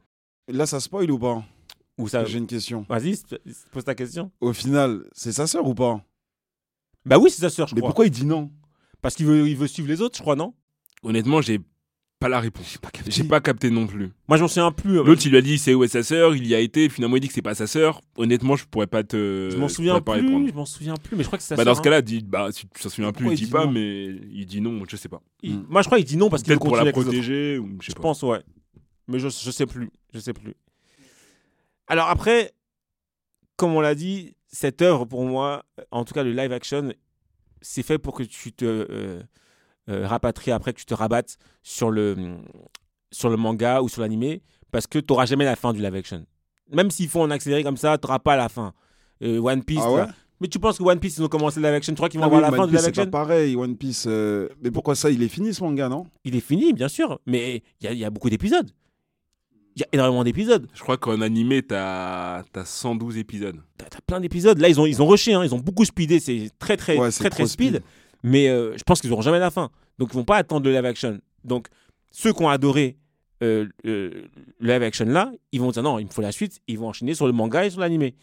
[0.52, 1.44] Là, ça spoil ou pas?
[2.00, 2.26] Ou ça.
[2.26, 2.86] J'ai une question.
[2.90, 3.20] Vas-y,
[3.72, 4.32] pose ta question.
[4.42, 6.04] Au final, c'est sa sœur ou pas?
[7.06, 7.90] Bah oui, c'est sa sœur, je Mais crois.
[7.90, 8.52] pourquoi il dit non?
[9.02, 10.54] Parce qu'il veut, il veut suivre les autres, je crois, non?
[11.04, 11.60] Honnêtement, j'ai
[12.20, 12.78] pas la réponse.
[13.08, 14.12] J'ai pas capté non plus.
[14.28, 15.00] Moi, j'en souviens plus.
[15.00, 16.90] euh, L'autre, il lui a dit c'est où est sa sœur, il y a été,
[16.90, 18.02] finalement il dit que c'est pas sa sœur.
[18.18, 19.50] Honnêtement, je pourrais pas te.
[19.52, 20.26] je m'en je souviens pas plus.
[20.26, 20.48] répondre.
[20.50, 21.74] Je m'en souviens plus, mais je crois que c'est sa Bah, sœur.
[21.74, 23.66] dans ce cas-là, dis, bah, si tu t'en souviens plus, il il dit dit pas,
[23.66, 23.72] non?
[23.72, 25.22] mais il dit non, je sais pas.
[25.44, 27.86] Il- Moi, je crois qu'il dit non parce qu'il veut pour la protéger ou je
[27.86, 28.02] sais Je pas.
[28.02, 28.42] pense, ouais.
[29.08, 29.90] Mais je, je sais plus.
[30.14, 30.54] Je sais plus.
[31.90, 32.54] Alors après,
[33.58, 36.94] comme on l'a dit, cette œuvre, pour moi, en tout cas le live action,
[37.62, 39.22] c'est fait pour que tu te euh,
[39.90, 42.38] euh, rapatries après, que tu te rabattes sur le,
[43.12, 45.96] sur le manga ou sur l'animé, parce que tu n'auras jamais la fin du live
[45.96, 46.26] action.
[46.72, 48.74] Même s'ils font en accéléré comme ça, tu n'auras pas la fin.
[49.24, 50.06] Euh, One Piece, Ah ouais?
[50.42, 52.20] Mais tu penses que One Piece, ils ont commencé le live action Tu crois qu'ils
[52.20, 53.06] vont Ah avoir oui, la fin du live c'est action?
[53.06, 54.06] pas pareil, One Piece.
[54.08, 56.06] euh, Mais pourquoi ça Il est fini ce manga, non?
[56.24, 58.70] Il est fini, bien sûr, mais il y a, il y a beaucoup d'épisodes.
[59.80, 60.68] Il y a énormément d'épisodes.
[60.74, 63.56] Je crois qu'en animé, t'as as 112 épisodes.
[63.78, 64.58] T'as t'as plein d'épisodes.
[64.58, 65.42] Là, ils ont, ils ont rushé, hein.
[65.46, 66.20] ils ont beaucoup speedé.
[66.20, 67.76] C'est très, très, Ouais, très, très speed.
[67.78, 67.84] speed.
[68.22, 69.72] Mais euh, je pense qu'ils n'auront jamais la fin.
[69.98, 71.22] Donc, ils vont pas attendre le live action.
[71.46, 71.70] Donc,
[72.12, 72.98] ceux qui ont adoré
[73.42, 74.26] euh, euh,
[74.60, 76.60] le live action là, ils vont dire non, il me faut la suite.
[76.68, 78.16] Ils vont enchaîner sur le manga et sur l'animé.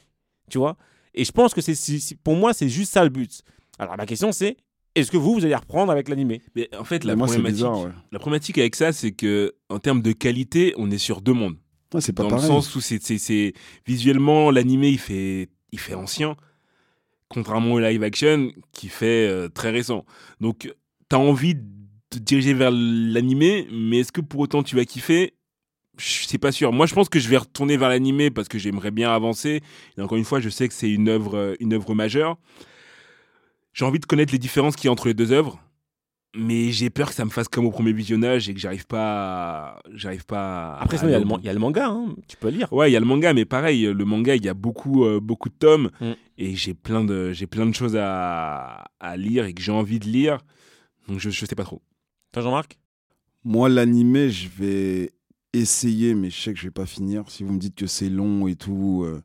[0.50, 0.76] Tu vois?
[1.14, 1.74] Et je pense que c'est,
[2.22, 3.40] pour moi, c'est juste ça le but.
[3.78, 4.58] Alors, ma question, c'est
[4.96, 6.42] est-ce que vous, vous allez reprendre avec l'animé?
[6.56, 7.90] Mais en fait, la Moi, c'est problématique, bizarre, ouais.
[8.12, 11.56] la problématique avec ça, c'est que en termes de qualité, on est sur deux mondes.
[11.94, 12.44] Ouais, c'est pas dans pareil.
[12.44, 13.52] le sens où c'est, c'est, c'est-
[13.86, 16.36] visuellement l'animé il fait il fait ancien
[17.28, 20.04] contrairement au live action qui fait euh, très récent
[20.40, 20.72] donc
[21.08, 21.62] t'as envie de
[22.10, 25.34] te diriger vers l'animé mais est-ce que pour autant tu vas kiffer?
[25.98, 28.58] Je sais pas sûr moi je pense que je vais retourner vers l'animé parce que
[28.58, 29.60] j'aimerais bien avancer
[29.96, 32.36] et encore une fois je sais que c'est une œuvre une œuvre majeure
[33.76, 35.60] j'ai envie de connaître les différences qu'il y a entre les deux œuvres
[36.38, 39.76] mais j'ai peur que ça me fasse comme au premier visionnage et que j'arrive pas
[39.76, 41.88] à- j'arrive pas à- Après, il y, a le y a manga.
[41.88, 42.14] hein.
[42.28, 42.70] Tu peux lire.
[42.74, 45.18] Ouais, il y a le manga, mais pareil, le manga, il y a beaucoup, euh,
[45.18, 46.12] beaucoup de tomes Mm.
[46.36, 49.98] et j'ai plein de, j'ai plein de choses à, à lire et que j'ai envie
[49.98, 50.38] de lire.
[51.08, 51.80] Donc je, je sais pas trop.
[52.32, 52.78] Toi, Jean-Marc?
[53.42, 55.12] Moi, l'animé, je vais
[55.54, 57.24] essayer, mais je sais que je vais pas finir.
[57.28, 59.22] Si vous me dites que c'est long et tout, euh,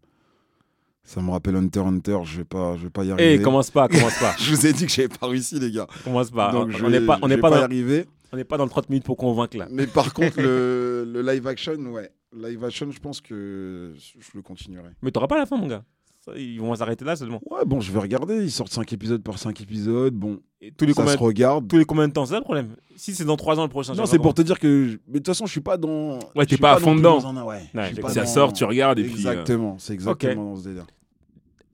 [1.14, 3.36] ça me rappelle Hunter Hunter, je vais pas, je vais pas y arriver.
[3.36, 4.34] Eh, commence pas, commence pas.
[4.40, 5.88] Je vous ai dit que j'avais pas réussi, les gars.
[6.04, 6.52] commence pas.
[6.52, 8.06] Donc, on n'est pas, on n'est pas, dans- arriver.
[8.32, 9.68] on n'est pas dans le 30 minutes pour convaincre là.
[9.70, 12.10] Mais par contre, le, le live action, ouais.
[12.36, 14.90] Live action, je pense que je le continuerai.
[15.02, 15.84] Mais t'auras pas la fin, mon gars.
[16.24, 17.42] Ça, Ils vont s'arrêter là seulement.
[17.50, 18.44] Ouais, bon, je vais regarder.
[18.44, 20.14] Ils sortent 5 épisodes par 5 épisodes.
[20.14, 21.68] Bon, Et tous les ça se regarde.
[21.68, 22.76] tous les combien de temps, c'est ça le problème?
[22.96, 23.96] Si c'est dans 3 ans le prochain.
[23.96, 24.88] Non, c'est pour te dire que.
[24.88, 26.20] je- Mais de toute façon, je suis pas dans.
[26.36, 27.20] Ouais, t'es suis pas à fond dedans.
[27.20, 29.14] dans ouais, pas Ça dans- sort, tu regardes et puis.
[29.14, 30.86] euh, Exactement, c'est exactement dans ce délire.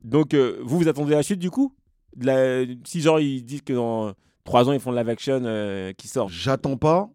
[0.03, 1.73] Donc, euh, vous, vous attendez la suite du coup?
[2.15, 5.41] De la- Si, genre, ils disent que dans 3 ans, ils font le live action
[5.43, 6.29] euh, qui sort.
[6.29, 7.09] J'attends pas,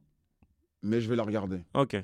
[0.82, 1.60] mais je vais la regarder.
[1.74, 1.96] Ok.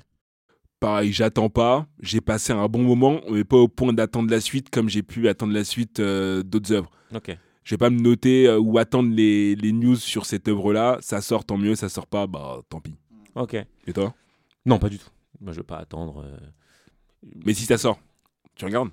[0.79, 1.87] Pareil, j'attends pas.
[1.99, 5.27] J'ai passé un bon moment, mais pas au point d'attendre la suite comme j'ai pu
[5.27, 6.89] attendre la suite euh, d'autres œuvres.
[7.13, 7.37] Ok.
[7.65, 10.97] Je vais pas me noter euh, ou attendre les, les news sur cette œuvre-là.
[11.01, 11.75] Ça sort, tant mieux.
[11.75, 12.95] Ça sort pas, bah tant pis.
[13.35, 13.55] Ok.
[13.85, 14.15] Et toi?
[14.65, 15.09] Non, pas du tout.
[15.41, 16.23] Moi, je vais pas attendre.
[16.25, 16.37] euh.
[17.45, 17.99] Mais si ça sort,
[18.55, 18.89] tu regardes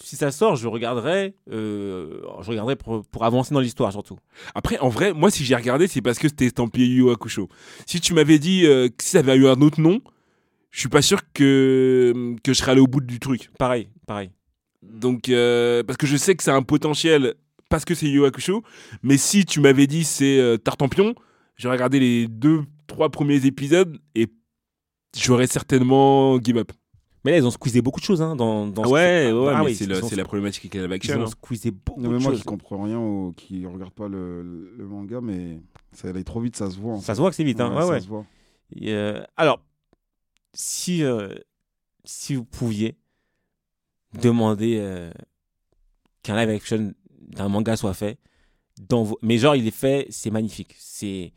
[0.00, 1.34] Si ça sort, je regarderai.
[1.50, 4.16] euh, Je regarderai pour, pour avancer dans l'histoire surtout.
[4.54, 7.48] Après, en vrai, moi, si j'ai regardé, c'est parce que c'était estampillé Yu Hakusho.
[7.86, 10.00] Si tu m'avais dit euh, que si ça avait eu un autre nom,
[10.70, 13.50] je suis pas sûr que, que je serais allé au bout du truc.
[13.58, 14.30] Pareil, pareil.
[14.82, 17.34] Donc, euh, parce que je sais que c'est un potentiel
[17.68, 18.62] parce que c'est Yu Hakusho.
[19.02, 21.14] Mais si tu m'avais dit c'est Tartampion,
[21.56, 24.28] j'aurais regardé les deux, trois premiers épisodes et
[25.16, 26.70] j'aurais certainement give up.
[27.24, 29.58] Mais là, ils ont squeezé beaucoup de choses hein, dans, dans ce- ouais, ouais, Ah
[29.60, 31.20] mais oui, c'est ils le- ont- c'est la problématique avec la live Ils action.
[31.20, 31.26] ont hein.
[31.26, 32.40] squeezé beaucoup Non, mais de moi, choses.
[32.40, 34.42] je comprends rien aux qui regardent pas le,
[34.76, 35.60] le manga, mais
[35.92, 36.94] ça allait trop vite, ça se voit.
[36.94, 37.14] en Ça fait.
[37.16, 37.60] se voit que c'est vite.
[37.60, 37.74] Hein.
[37.74, 38.00] Ouais, ça ouais.
[38.00, 38.24] se voit.
[38.76, 39.60] Et, euh, alors,
[40.54, 41.28] si, euh,
[42.04, 42.96] si vous pouviez
[44.20, 45.10] demander euh,
[46.22, 48.18] qu'un live action d'un manga soit fait,
[48.80, 49.18] dans vos...
[49.22, 50.74] mais genre il est fait, c'est magnifique.
[50.78, 51.32] C'est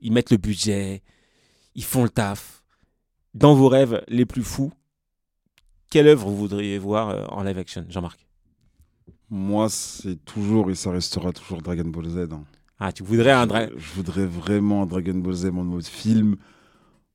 [0.00, 1.02] ils mettent le budget,
[1.74, 2.62] ils font le taf.
[3.34, 4.70] Dans vos rêves les plus fous,
[5.90, 8.26] quelle œuvre vous voudriez voir euh, en live action, Jean-Marc?
[9.30, 12.18] Moi, c'est toujours et ça restera toujours Dragon Ball Z.
[12.32, 12.44] hein.
[12.78, 16.36] Ah, tu voudrais un dra- Je voudrais vraiment un Dragon Ball Z en mode film,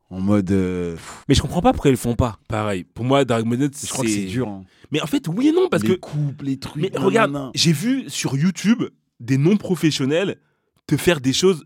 [0.09, 0.51] en mode.
[0.51, 0.95] euh,
[1.28, 2.38] Mais je comprends pas pourquoi ils le font pas.
[2.47, 2.84] Pareil.
[2.84, 4.47] Pour moi, Dragon Ball Z, Je crois que c'est dur.
[4.47, 4.63] hein.
[4.91, 6.82] Mais en fait, oui et non, parce les que coupes, les trucs.
[6.84, 8.84] Mais regarde, j'ai vu sur YouTube
[9.19, 10.39] des non-professionnels
[10.86, 11.65] te faire des choses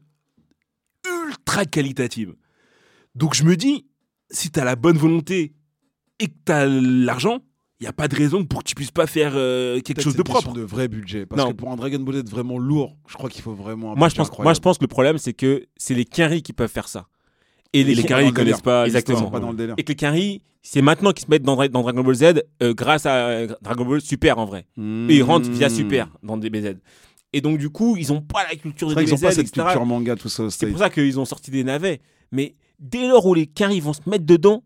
[1.28, 2.36] ultra qualitatives.
[3.16, 3.86] Donc je me dis,
[4.30, 5.56] si tu as la bonne volonté
[6.20, 7.40] et que tu as l'argent,
[7.80, 10.16] il n'y a pas de raison pour que tu puisses pas faire euh, quelque chose
[10.16, 10.52] de propre.
[10.54, 11.26] de vrai budget.
[11.26, 11.50] Parce Non.
[11.52, 14.10] que pour un Dragon Ball Z vraiment lourd, je crois qu'il faut vraiment un Moi
[14.10, 16.72] je, pense, moi, je pense que le problème, c'est que c'est les Quinry qui peuvent
[16.72, 17.06] faire ça.
[17.74, 18.86] Et Et les pas ils le connaissent pas.
[18.86, 19.26] Exactement.
[19.28, 19.74] Ils pas dans le.
[19.78, 22.24] Et que les Quinry, c'est maintenant qu'ils se mettent dans, Dra- dans Dragon Ball Z
[22.64, 24.66] euh, grâce à euh, Dragon Ball Super en vrai.
[24.78, 25.10] Mmh.
[25.12, 26.78] Et ils rentrent via Super dans DBZ.
[27.34, 29.24] Et donc du coup, ils ont pas la culture de C'est vrai qu'ils ont DBZ,
[29.24, 29.66] pas cette etc.
[29.66, 30.50] culture manga, tout ça.
[30.50, 32.02] C'est pour ça qu'ils ont sorti des navets.
[32.32, 34.64] Mais dès lors où les Quinry vont se mettre dedans,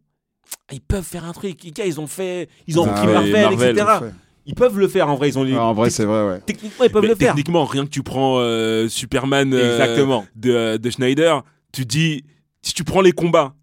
[0.71, 1.63] ils peuvent faire un truc.
[1.63, 3.87] Ika, Ils ont fait, ils ont Ah repris ouais, Marvel, Marvel, etc.
[3.99, 4.11] Fait.
[4.45, 5.29] Ils peuvent le faire en vrai.
[5.29, 5.53] Ils ont les...
[5.53, 6.41] Ah, en vrai, c'est vrai, ouais.
[6.45, 7.35] Techniquement, ils peuvent Mais le faire.
[7.35, 10.25] techniquement, rien que tu prends euh, Superman euh, Exactement.
[10.35, 12.23] de, de Schneider, tu dis,
[12.61, 13.53] si tu prends les combats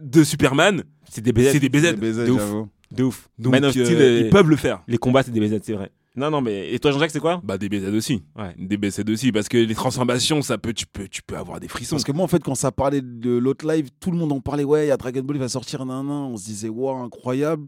[0.00, 1.50] de Superman, C'est des BZ.
[1.52, 1.94] c'est des BZ.
[1.96, 2.38] BZ, de ouf.
[2.40, 2.68] j'avoue.
[2.92, 3.28] De ouf.
[3.38, 4.82] Donc Man of euh, Steel, euh, ils peuvent le faire.
[4.88, 5.90] les combats, c'est des BZ, c'est vrai.
[6.20, 6.72] Non, non, mais.
[6.72, 7.40] Et toi, Jean-Jacques, c'est quoi?
[7.42, 8.22] Bah des BZ aussi.
[8.38, 8.54] Ouais.
[8.58, 11.68] Des BZ aussi parce que les transformations ça peut tu peux tu peux avoir des
[11.68, 11.96] frissons.
[11.96, 14.40] Parce que moi, en fait, quand ça parlait de l'autre live, tout le monde en
[14.40, 14.64] parlait.
[14.64, 16.16] Ouais, il y a Dragon Ball, il va sortir, nan, nan.
[16.32, 17.64] On se disait, waouh, incroyable.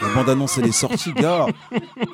[0.00, 1.44] La bande-annonce, elle est sortie, gars.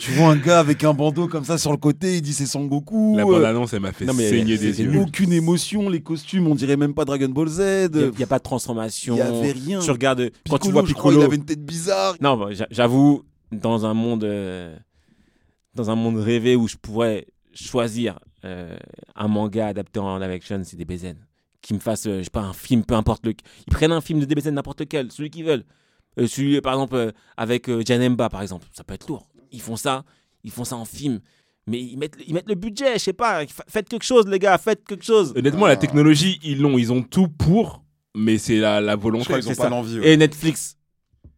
[0.00, 2.46] tu vois un gars avec un bandeau comme ça sur le côté, il dit c'est
[2.46, 3.16] Son Goku.
[3.16, 4.98] La bande annonce elle m'a fait Non, mais saigner des yeux.
[5.00, 7.90] aucune émotion, les costumes, on dirait même pas Dragon Ball Z.
[7.94, 9.14] Il n'y a, pas de transformation.
[9.14, 9.78] Il y avait rien.
[9.78, 10.30] Tu regardes.
[10.48, 11.20] quand tu Piccolo, vois je crois, Piccolo.
[11.20, 12.14] il avait une tête bizarre.
[12.20, 13.22] Non, bah, j'a- j'avoue,
[13.52, 14.24] dans un monde.
[14.24, 14.76] euh,
[15.74, 18.76] Dans un monde rêvé où je pourrais choisir euh,
[19.14, 21.14] un manga adapté en live action, c'est des.
[21.62, 23.32] Qui me fassent, euh, je sais pas, un film, peu importe le.
[23.66, 25.64] Ils prennent un film de DBZ, n'importe quel, celui qu'ils veulent.
[26.18, 28.66] Euh, celui, par exemple, euh, avec euh, Janemba, par exemple.
[28.72, 29.28] Ça peut être lourd.
[29.52, 30.04] Ils font ça,
[30.42, 31.20] ils font ça en film.
[31.66, 33.46] Mais ils mettent, ils mettent le budget, je sais pas.
[33.46, 35.32] Fa- Faites quelque chose, les gars, faites quelque chose.
[35.36, 37.84] Honnêtement la technologie ils l'ont ils ont tout pour
[38.16, 39.32] mais c'est la, volonté.
[39.34, 40.00] qu'ils ont pas l'envie.
[40.00, 40.12] ouais.
[40.12, 40.76] Et Netflix,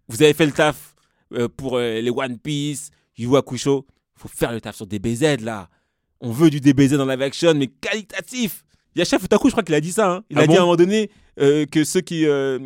[0.08, 0.94] vous avez fait le taf
[1.34, 3.84] euh, pour euh, les One Piece, Yu Yu Hakusho.
[4.22, 5.68] Faut faire le taf sur DBZ là.
[6.20, 8.64] On veut du DBZ dans live action, mais qualitatif.
[8.94, 10.12] Yacha Futaku, je crois qu'il a dit ça.
[10.12, 10.24] hein.
[10.30, 11.10] Il Ah a dit à un moment donné
[11.40, 12.58] euh, que ceux qui, euh,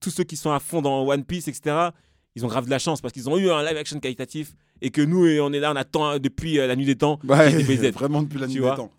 [0.00, 1.90] tous ceux qui sont à fond dans One Piece, etc.,
[2.34, 4.52] ils ont grave de la chance parce qu'ils ont eu un live action qualitatif
[4.82, 7.18] et que nous, on est là, on attend hein, depuis euh, la nuit des temps.
[7.26, 7.90] Ouais, DBZ.
[7.94, 8.90] vraiment depuis la nuit des temps.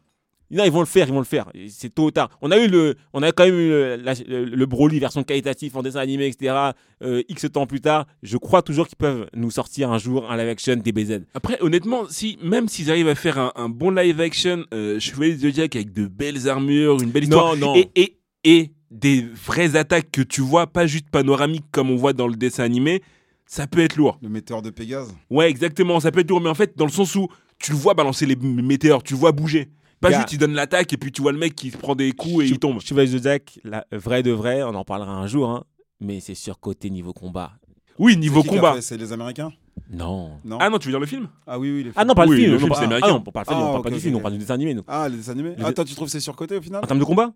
[0.49, 1.51] Non, ils vont le faire, ils vont le faire.
[1.69, 2.29] C'est tôt ou tard.
[2.41, 5.23] On a eu le, on a quand même eu le, la- le- le Broly version
[5.23, 6.55] qualitatif en dessin animé, etc.
[7.03, 10.37] euh, X temps plus tard, je crois toujours qu'ils peuvent nous sortir un jour un
[10.37, 11.21] live action DBZ.
[11.33, 15.33] Après honnêtement si même s'ils arrivent à faire un, un bon live action euh, Chevalier
[15.35, 17.75] du Zodiac avec de belles armures, une belle histoire Non, non.
[17.75, 22.13] et et et des vraies attaques que tu vois pas juste panoramiques comme on voit
[22.13, 23.01] dans le dessin animé,
[23.45, 24.17] ça peut être lourd.
[24.21, 25.13] Le météore de Pégase.
[25.29, 27.27] Ouais, exactement, ça peut être lourd, mais en fait, dans le sens où
[27.59, 29.67] tu le vois balancer les météores, tu le vois bouger.
[29.99, 32.11] Pas juste, il donne l'attaque et puis tu vois le mec qui se prend des
[32.11, 32.79] coups et il tombe.
[32.81, 35.63] Chevalier Zodiac, la vrai de vrai, on en parlera un jour, hein,
[35.99, 37.53] mais c'est surcoté niveau combat.
[37.97, 38.79] Oui, niveau combat.
[38.81, 39.51] C'est les Américains?
[39.89, 40.39] Non.
[40.43, 40.57] Non.
[40.61, 41.27] Ah non, tu veux dire le film?
[41.47, 41.83] Ah oui, oui.
[41.85, 42.51] les Ah non, pas le Oui, film.
[42.51, 43.07] le film, c'est ah américain.
[43.07, 44.19] non, on parle pas, du film, on Ah, parle pas du film, ok.
[44.19, 44.83] on parle du dessin animé, nous.
[44.87, 45.55] Ah, les dessins animés.
[45.57, 46.83] Les- Ah, toi, tu trouves que c'est surcoté au final?
[46.83, 47.33] En termes de combat?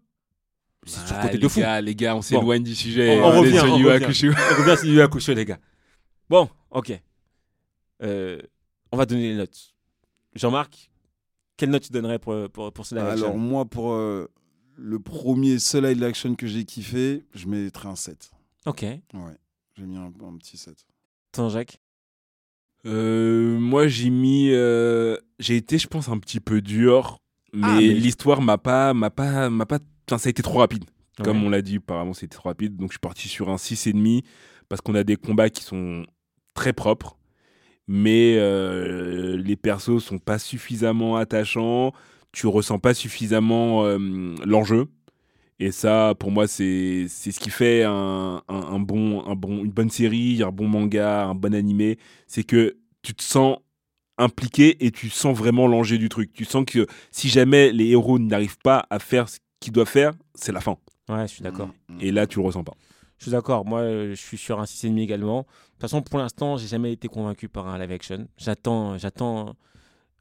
[0.85, 1.59] C'est Ah, surcoté les de fou.
[1.61, 3.19] Gars, les gars, on s'éloigne du sujet.
[3.19, 3.89] On- on revient, sur on revient.
[4.03, 4.27] Hakusho.
[4.29, 5.59] On revient sur Yu Yu Hakusho, les gars.
[6.29, 6.99] Bon, ok.
[8.03, 8.39] Euh,
[8.91, 9.73] on va donner les notes.
[10.35, 10.90] Jean-Marc,
[11.61, 14.27] quelle note tu donnerais pour, pour, pour ce live action Alors, moi, pour euh,
[14.77, 18.31] le premier seul live action que j'ai kiffé, je mettrais un 7.
[18.65, 18.81] Ok.
[18.81, 19.01] Ouais,
[19.77, 20.75] j'ai mis un, un petit 7.
[21.35, 21.79] Jean-Jacques
[22.85, 24.49] Euh, moi, j'ai mis.
[24.51, 27.19] euh, j'ai été, je pense, un petit peu dur,
[27.53, 29.77] mais, Ah, mais- l'histoire m'a pas, m'a pas, m'a pas.
[30.09, 30.85] Enfin, ça a été trop rapide.
[31.23, 32.75] Comme on l'a dit, apparemment, c'était trop rapide.
[32.75, 34.23] Donc, je suis parti sur un 6,5
[34.67, 36.05] parce qu'on a des combats qui sont
[36.55, 37.17] très propres,
[37.93, 41.91] mais euh, les persos sont pas suffisamment attachants.
[42.31, 43.97] Tu ressens pas suffisamment euh,
[44.45, 44.87] l'enjeu.
[45.59, 49.65] Et ça, pour moi, c'est c'est ce qui fait un, un, un bon, un bon,
[49.65, 51.97] une bonne série, un bon manga, un bon animé.
[52.27, 53.57] C'est que tu te sens
[54.17, 56.31] impliqué et tu sens vraiment l'enjeu du truc.
[56.31, 60.13] Tu sens que si jamais les héros n'arrivent pas à faire ce qu'ils doivent faire,
[60.33, 60.77] c'est la fin.
[61.09, 61.67] Ouais, je suis d'accord.
[61.89, 61.97] Mm, mm.
[61.99, 62.73] Et là, tu le ressens pas.
[63.21, 63.65] Je suis d'accord.
[63.65, 65.41] Moi, euh, je suis sur un 6,5 également.
[65.41, 68.27] De toute façon, pour l'instant, j'ai jamais été convaincu par un live action.
[68.35, 69.55] J'attends, j'attends,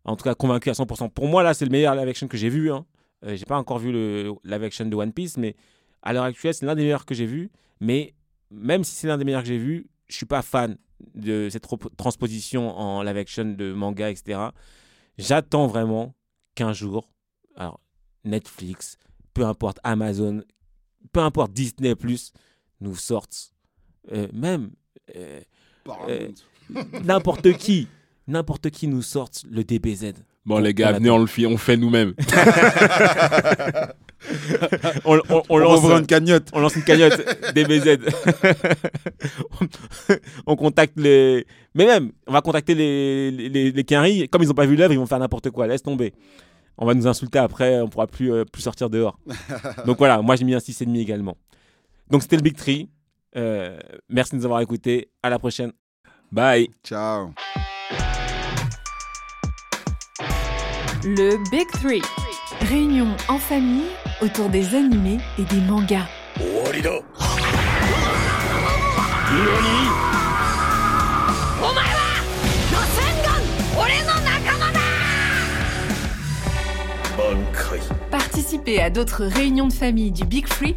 [0.04, 1.08] en tout cas, convaincu à 100%.
[1.08, 2.70] Pour moi, là, c'est le meilleur live action que j'ai vu.
[2.70, 2.84] Hein.
[3.24, 5.56] Euh, j'ai pas encore vu le live action de One Piece, mais
[6.02, 7.50] à l'heure actuelle, c'est l'un des meilleurs que j'ai vu.
[7.80, 8.12] Mais
[8.50, 10.76] même si c'est l'un des meilleurs que j'ai vu, je suis pas fan
[11.14, 14.40] de cette transposition en live action de manga, etc.
[15.16, 16.14] J'attends vraiment
[16.54, 17.10] qu'un jour,
[17.56, 17.80] alors
[18.24, 18.98] Netflix,
[19.32, 20.42] peu importe Amazon,
[21.12, 21.88] peu importe Disney
[22.80, 23.52] nous sortent,
[24.12, 24.70] euh, même
[25.16, 25.40] euh,
[25.84, 26.34] Paramount.
[27.04, 27.88] n'importe qui,
[28.28, 30.12] n'importe qui nous sorte le DBZ.
[30.46, 32.14] Bon, On- les gars, on venez, on le fait, on fait nous-mêmes.
[35.06, 36.48] On, on- on On lance, ouvre une cagnotte.
[36.52, 37.18] on lance une cagnotte
[37.54, 37.98] DBZ.
[40.46, 41.46] on contacte les.
[41.74, 44.28] Mais même, on va contacter les, les, les quinries.
[44.28, 45.66] Comme ils n'ont pas vu l'œuvre, ils vont faire n'importe quoi.
[45.66, 46.12] Laisse tomber.
[46.76, 49.18] On va nous insulter après, on pourra plus, euh, plus sortir dehors.
[49.86, 51.36] Donc voilà, moi j'ai mis un 6,5 également.
[52.10, 52.88] Donc c'était le Big Tree.
[53.36, 55.10] Euh, merci de nous avoir écoutés.
[55.22, 55.72] À la prochaine.
[56.32, 56.68] Bye.
[56.84, 57.32] Ciao.
[61.04, 62.02] Le Big Three.
[62.62, 63.88] Réunion en famille
[64.20, 66.06] autour des animés et des mangas.
[78.10, 80.76] Participez à d'autres réunions de famille du Big Free